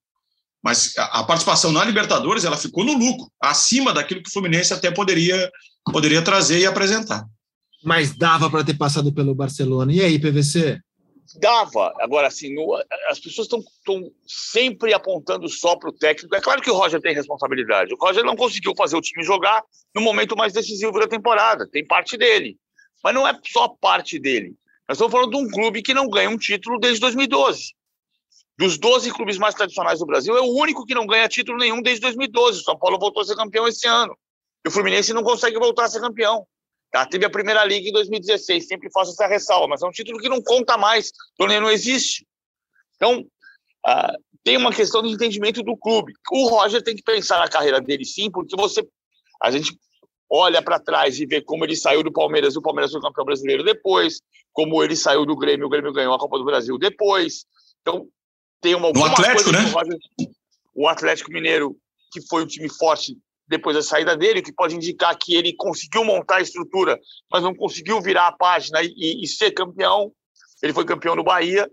[0.62, 4.72] Mas a, a participação na Libertadores, ela ficou no lucro, acima daquilo que o Fluminense
[4.72, 5.50] até poderia
[5.92, 7.26] poderia trazer e apresentar.
[7.82, 9.92] Mas dava para ter passado pelo Barcelona.
[9.92, 10.80] E aí, PVC?
[11.36, 11.94] Dava.
[12.00, 12.74] Agora, assim, no,
[13.08, 13.62] as pessoas estão
[14.26, 16.34] sempre apontando só para o técnico.
[16.36, 17.94] É claro que o Roger tem responsabilidade.
[17.94, 19.62] O Roger não conseguiu fazer o time jogar
[19.94, 21.68] no momento mais decisivo da temporada.
[21.70, 22.58] Tem parte dele.
[23.02, 24.54] Mas não é só parte dele.
[24.88, 27.74] Nós estamos falando de um clube que não ganha um título desde 2012.
[28.58, 31.82] Dos 12 clubes mais tradicionais do Brasil, é o único que não ganha título nenhum
[31.82, 32.60] desde 2012.
[32.60, 34.16] O São Paulo voltou a ser campeão esse ano.
[34.64, 36.46] E o Fluminense não consegue voltar a ser campeão.
[36.94, 37.04] Tá?
[37.04, 40.28] Teve a Primeira Liga em 2016, sempre faço essa ressalva, mas é um título que
[40.28, 42.24] não conta mais, o torneio não existe.
[42.94, 43.26] Então,
[43.84, 44.14] ah,
[44.44, 46.12] tem uma questão de entendimento do clube.
[46.30, 48.86] O Roger tem que pensar na carreira dele sim, porque você
[49.42, 49.76] a gente
[50.30, 53.64] olha para trás e vê como ele saiu do Palmeiras, o Palmeiras foi campeão brasileiro
[53.64, 54.20] depois,
[54.52, 57.44] como ele saiu do Grêmio, o Grêmio ganhou a Copa do Brasil depois.
[57.80, 58.06] Então,
[58.60, 59.58] tem uma no Atlético, né?
[59.62, 59.98] Roger,
[60.72, 61.76] o Atlético Mineiro,
[62.12, 66.04] que foi um time forte depois da saída dele, que pode indicar que ele conseguiu
[66.04, 66.98] montar a estrutura,
[67.30, 70.12] mas não conseguiu virar a página e, e ser campeão.
[70.62, 71.70] Ele foi campeão do Bahia.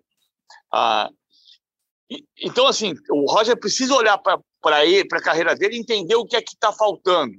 [0.73, 1.09] Ah,
[2.09, 6.41] e, então, assim, o Roger precisa olhar para a carreira dele entender o que é
[6.41, 7.33] que está faltando.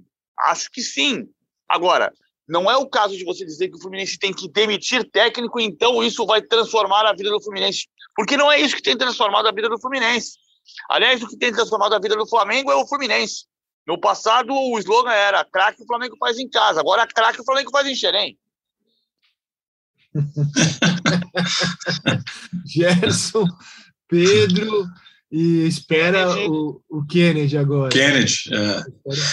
[0.47, 1.29] Acho que sim.
[1.69, 2.13] Agora,
[2.49, 6.03] não é o caso de você dizer que o Fluminense tem que demitir técnico, então
[6.03, 7.87] isso vai transformar a vida do Fluminense.
[8.17, 10.39] Porque não é isso que tem transformado a vida do Fluminense.
[10.89, 13.47] Aliás, o que tem transformado a vida do Flamengo é o Fluminense.
[13.87, 16.81] No passado, o slogan era craque o Flamengo faz em casa.
[16.81, 18.39] Agora, craque o Flamengo faz em Xerém.
[22.67, 23.47] Gerson,
[24.07, 24.87] Pedro
[25.33, 27.89] e espera o, o Kennedy agora.
[27.89, 28.51] Kennedy.
[28.53, 28.83] É.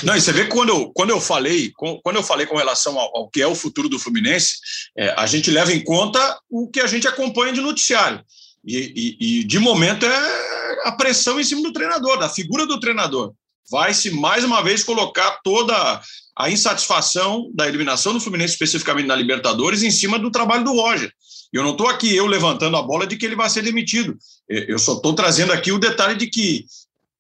[0.06, 2.98] Não, e você vê que quando eu, quando eu falei, quando eu falei com relação
[2.98, 4.54] ao, ao que é o futuro do Fluminense,
[4.98, 8.24] é, a gente leva em conta o que a gente acompanha de noticiário.
[8.66, 12.80] E, e, e, de momento é a pressão em cima do treinador, da figura do
[12.80, 13.34] treinador.
[13.70, 16.02] Vai-se mais uma vez colocar toda
[16.38, 21.12] a insatisfação da eliminação do Fluminense, especificamente na Libertadores, em cima do trabalho do Roger.
[21.54, 24.18] E eu não estou aqui eu levantando a bola de que ele vai ser demitido.
[24.48, 26.66] Eu só estou trazendo aqui o detalhe de que,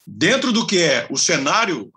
[0.05, 1.91] dentro do que é o cenário,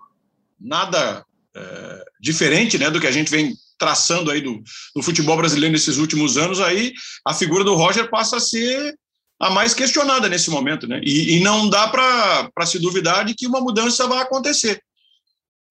[0.61, 1.25] nada
[1.55, 4.63] é, diferente né, do que a gente vem traçando aí do,
[4.95, 6.93] do futebol brasileiro nesses últimos anos, aí
[7.27, 8.95] a figura do Roger passa a ser
[9.43, 10.87] a mais questionada nesse momento.
[10.87, 11.01] Né?
[11.03, 14.81] E, e não dá para se duvidar de que uma mudança vai acontecer.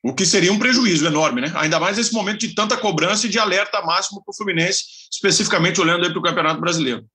[0.04, 1.52] O que seria um prejuízo enorme, né?
[1.56, 5.80] Ainda mais nesse momento de tanta cobrança e de alerta máximo para o Fluminense, especificamente
[5.80, 7.06] olhando para o Campeonato Brasileiro.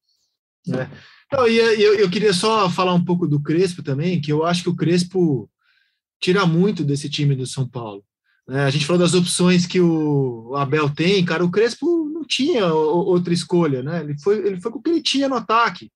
[0.73, 0.89] É.
[1.33, 4.63] Não, e eu, eu queria só falar um pouco do Crespo também, que eu acho
[4.63, 5.51] que o Crespo
[6.21, 8.05] tira muito desse time do São Paulo.
[8.49, 12.73] É, a gente falou das opções que o Abel tem, cara, o Crespo não tinha
[12.73, 14.01] outra escolha, né?
[14.01, 15.91] Ele foi, ele foi com o que ele tinha no ataque,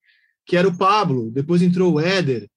[0.47, 2.49] que era o Pablo, depois entrou o Éder,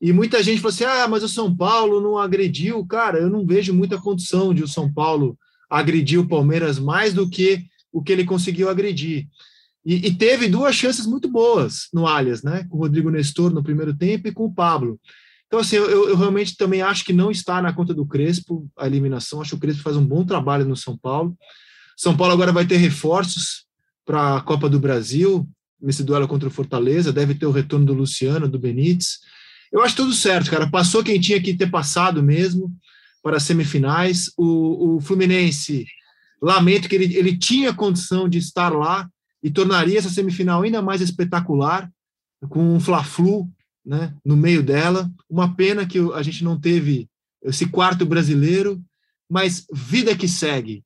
[0.00, 2.84] e muita gente falou assim: ah, mas o São Paulo não agrediu.
[2.86, 5.38] Cara, eu não vejo muita condição de o São Paulo
[5.70, 9.26] agredir o Palmeiras mais do que o que ele conseguiu agredir.
[9.84, 12.66] E, e teve duas chances muito boas no Allianz, né?
[12.68, 15.00] Com o Rodrigo Nestor no primeiro tempo e com o Pablo.
[15.46, 18.86] Então, assim, eu, eu realmente também acho que não está na conta do Crespo a
[18.86, 19.40] eliminação.
[19.40, 21.36] Acho que o Crespo faz um bom trabalho no São Paulo.
[21.96, 23.64] São Paulo agora vai ter reforços
[24.04, 25.48] para a Copa do Brasil,
[25.80, 27.12] nesse duelo contra o Fortaleza.
[27.12, 29.18] Deve ter o retorno do Luciano, do Benítez.
[29.72, 30.70] Eu acho tudo certo, cara.
[30.70, 32.74] Passou quem tinha que ter passado mesmo
[33.22, 34.30] para as semifinais.
[34.36, 35.86] O, o Fluminense,
[36.40, 39.08] lamento que ele, ele tinha condição de estar lá
[39.42, 41.90] e tornaria essa semifinal ainda mais espetacular,
[42.48, 43.48] com um Fla-Flu
[43.84, 45.10] né, no meio dela.
[45.28, 47.08] Uma pena que a gente não teve
[47.42, 48.82] esse quarto brasileiro,
[49.30, 50.82] mas vida que segue.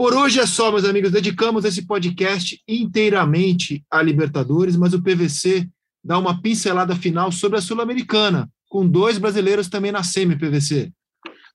[0.00, 1.12] Por hoje é só, meus amigos.
[1.12, 5.68] Dedicamos esse podcast inteiramente a Libertadores, mas o PVC
[6.02, 10.90] dar uma pincelada final sobre a Sul-Americana, com dois brasileiros também na semi-PVC.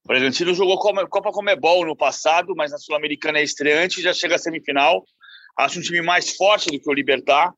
[0.04, 4.38] O Bragantino jogou Copa Comebol no passado, mas na Sul-Americana é estreante, já chega à
[4.38, 5.04] semifinal.
[5.58, 7.52] Acho um time mais forte do que o Libertar.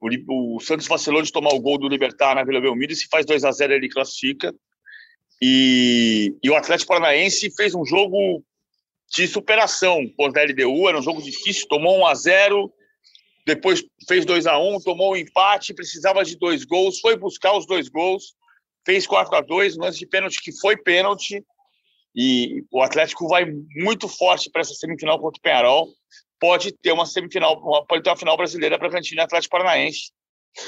[0.00, 3.06] O, o Santos vacilou de tomar o gol do Libertar na Vila Belmiro e se
[3.10, 4.54] faz 2 a 0 ele classifica.
[5.42, 8.42] E, e, o Atlético Paranaense fez um jogo
[9.14, 12.72] de superação contra a LDU, era um jogo difícil, tomou 1 a 0
[13.46, 17.56] depois fez 2 a 1 tomou o um empate, precisava de dois gols, foi buscar
[17.56, 18.34] os dois gols,
[18.84, 21.44] fez 4 a 2 lance de pênalti que foi pênalti,
[22.14, 23.44] e o Atlético vai
[23.76, 25.88] muito forte para essa semifinal contra o Penharol.
[26.40, 30.10] Pode ter uma semifinal, pode ter uma final brasileira para Cantina Atlético Paranaense.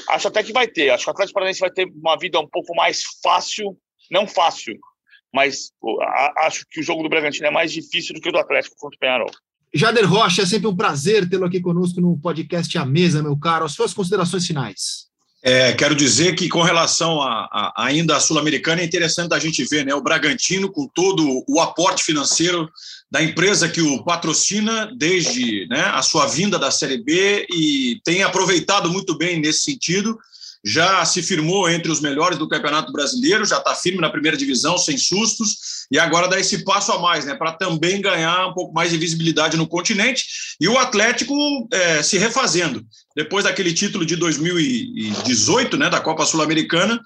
[0.09, 0.91] Acho até que vai ter.
[0.91, 3.75] Acho que o Atlético Paranaense vai ter uma vida um pouco mais fácil,
[4.11, 4.77] não fácil,
[5.33, 5.71] mas
[6.39, 8.95] acho que o jogo do Bragantino é mais difícil do que o do Atlético contra
[8.95, 9.31] o Penharol.
[9.73, 13.65] Jader Rocha, é sempre um prazer tê-lo aqui conosco no podcast A Mesa, meu caro.
[13.65, 15.09] As suas considerações finais.
[15.41, 19.63] É, quero dizer que com relação a, a ainda a sul-americana é interessante a gente
[19.63, 22.69] ver, né, o Bragantino com todo o aporte financeiro
[23.09, 28.21] da empresa que o patrocina desde né, a sua vinda da Série B e tem
[28.21, 30.19] aproveitado muito bem nesse sentido
[30.63, 34.77] já se firmou entre os melhores do Campeonato Brasileiro, já está firme na primeira divisão,
[34.77, 38.73] sem sustos, e agora dá esse passo a mais, né, para também ganhar um pouco
[38.73, 40.25] mais de visibilidade no continente.
[40.59, 41.33] E o Atlético
[41.71, 42.85] é, se refazendo.
[43.15, 47.01] Depois daquele título de 2018, né, da Copa Sul-Americana,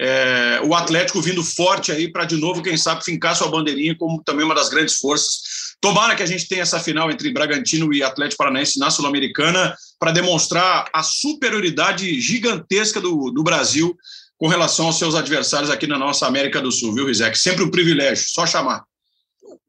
[0.00, 4.22] é, o Atlético vindo forte aí para de novo, quem sabe, fincar sua bandeirinha como
[4.24, 8.02] também uma das grandes forças Tomara que a gente tenha essa final entre Bragantino e
[8.02, 13.96] Atlético Paranaense na Sul-Americana para demonstrar a superioridade gigantesca do, do Brasil
[14.36, 17.38] com relação aos seus adversários aqui na nossa América do Sul, viu, Rizek?
[17.38, 18.84] Sempre um privilégio, só chamar.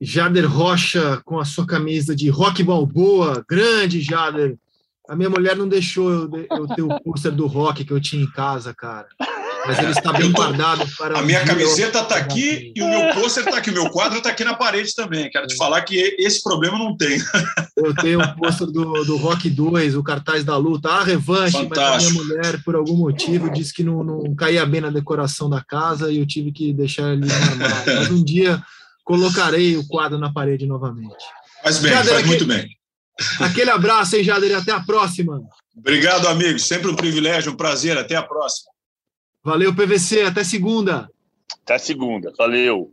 [0.01, 4.57] Jader Rocha com a sua camisa de rock balboa, grande Jader.
[5.07, 8.23] A minha mulher não deixou eu, eu ter o pôster do rock que eu tinha
[8.23, 9.07] em casa, cara
[9.67, 11.19] mas ele está bem guardado para.
[11.19, 14.29] A minha camiseta está aqui e o meu pôster está aqui, o meu quadro está
[14.29, 15.29] aqui na parede também.
[15.29, 17.17] Quero te falar que esse problema não tem.
[17.75, 21.79] Eu tenho o pôster do, do Rock 2, o cartaz da luta, a revanche, Fantástico.
[21.79, 25.49] mas a minha mulher, por algum motivo, disse que não, não caía bem na decoração
[25.49, 27.25] da casa e eu tive que deixar ele.
[27.85, 28.61] Mas um dia
[29.03, 31.23] colocarei o quadro na parede novamente.
[31.63, 32.69] Faz bem, Jader, faz aquele, muito bem.
[33.39, 35.41] Aquele abraço, hein, Jader, e até a próxima.
[35.75, 36.59] Obrigado, amigo.
[36.59, 37.97] Sempre um privilégio, um prazer.
[37.97, 38.74] Até a próxima.
[39.45, 40.23] Valeu, PVC.
[40.23, 41.07] Até segunda.
[41.63, 42.33] Até segunda.
[42.35, 42.91] Valeu.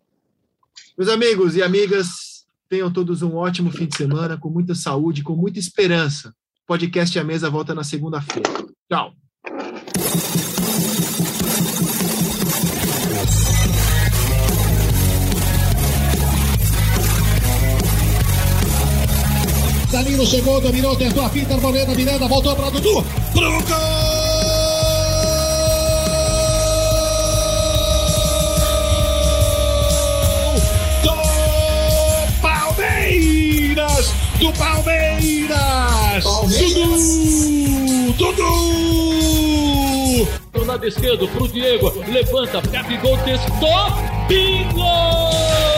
[0.98, 5.34] Meus amigos e amigas, tenham todos um ótimo fim de semana, com muita saúde, com
[5.34, 6.34] muita esperança.
[6.66, 8.50] Podcast A Mesa volta na segunda-feira.
[8.86, 9.14] Tchau.
[19.90, 23.02] Danilo chegou, dominou, tentou a fita, Arboleda, Miranda, voltou para Dudu.
[23.32, 24.11] Pro gol!
[34.38, 36.24] Do Palmeiras.
[36.24, 36.72] Palmeiras.
[38.16, 38.32] Dudu!
[38.34, 39.72] Dudu!
[40.52, 41.92] Pro lado esquerdo, pro Diego.
[42.08, 43.90] Levanta, Gabigol testou.
[44.28, 45.71] Bingo!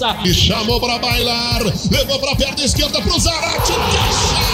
[0.00, 0.18] Criança!
[0.24, 4.49] E chamou para bailar, levou para perna esquerda pro Zarate, deixa!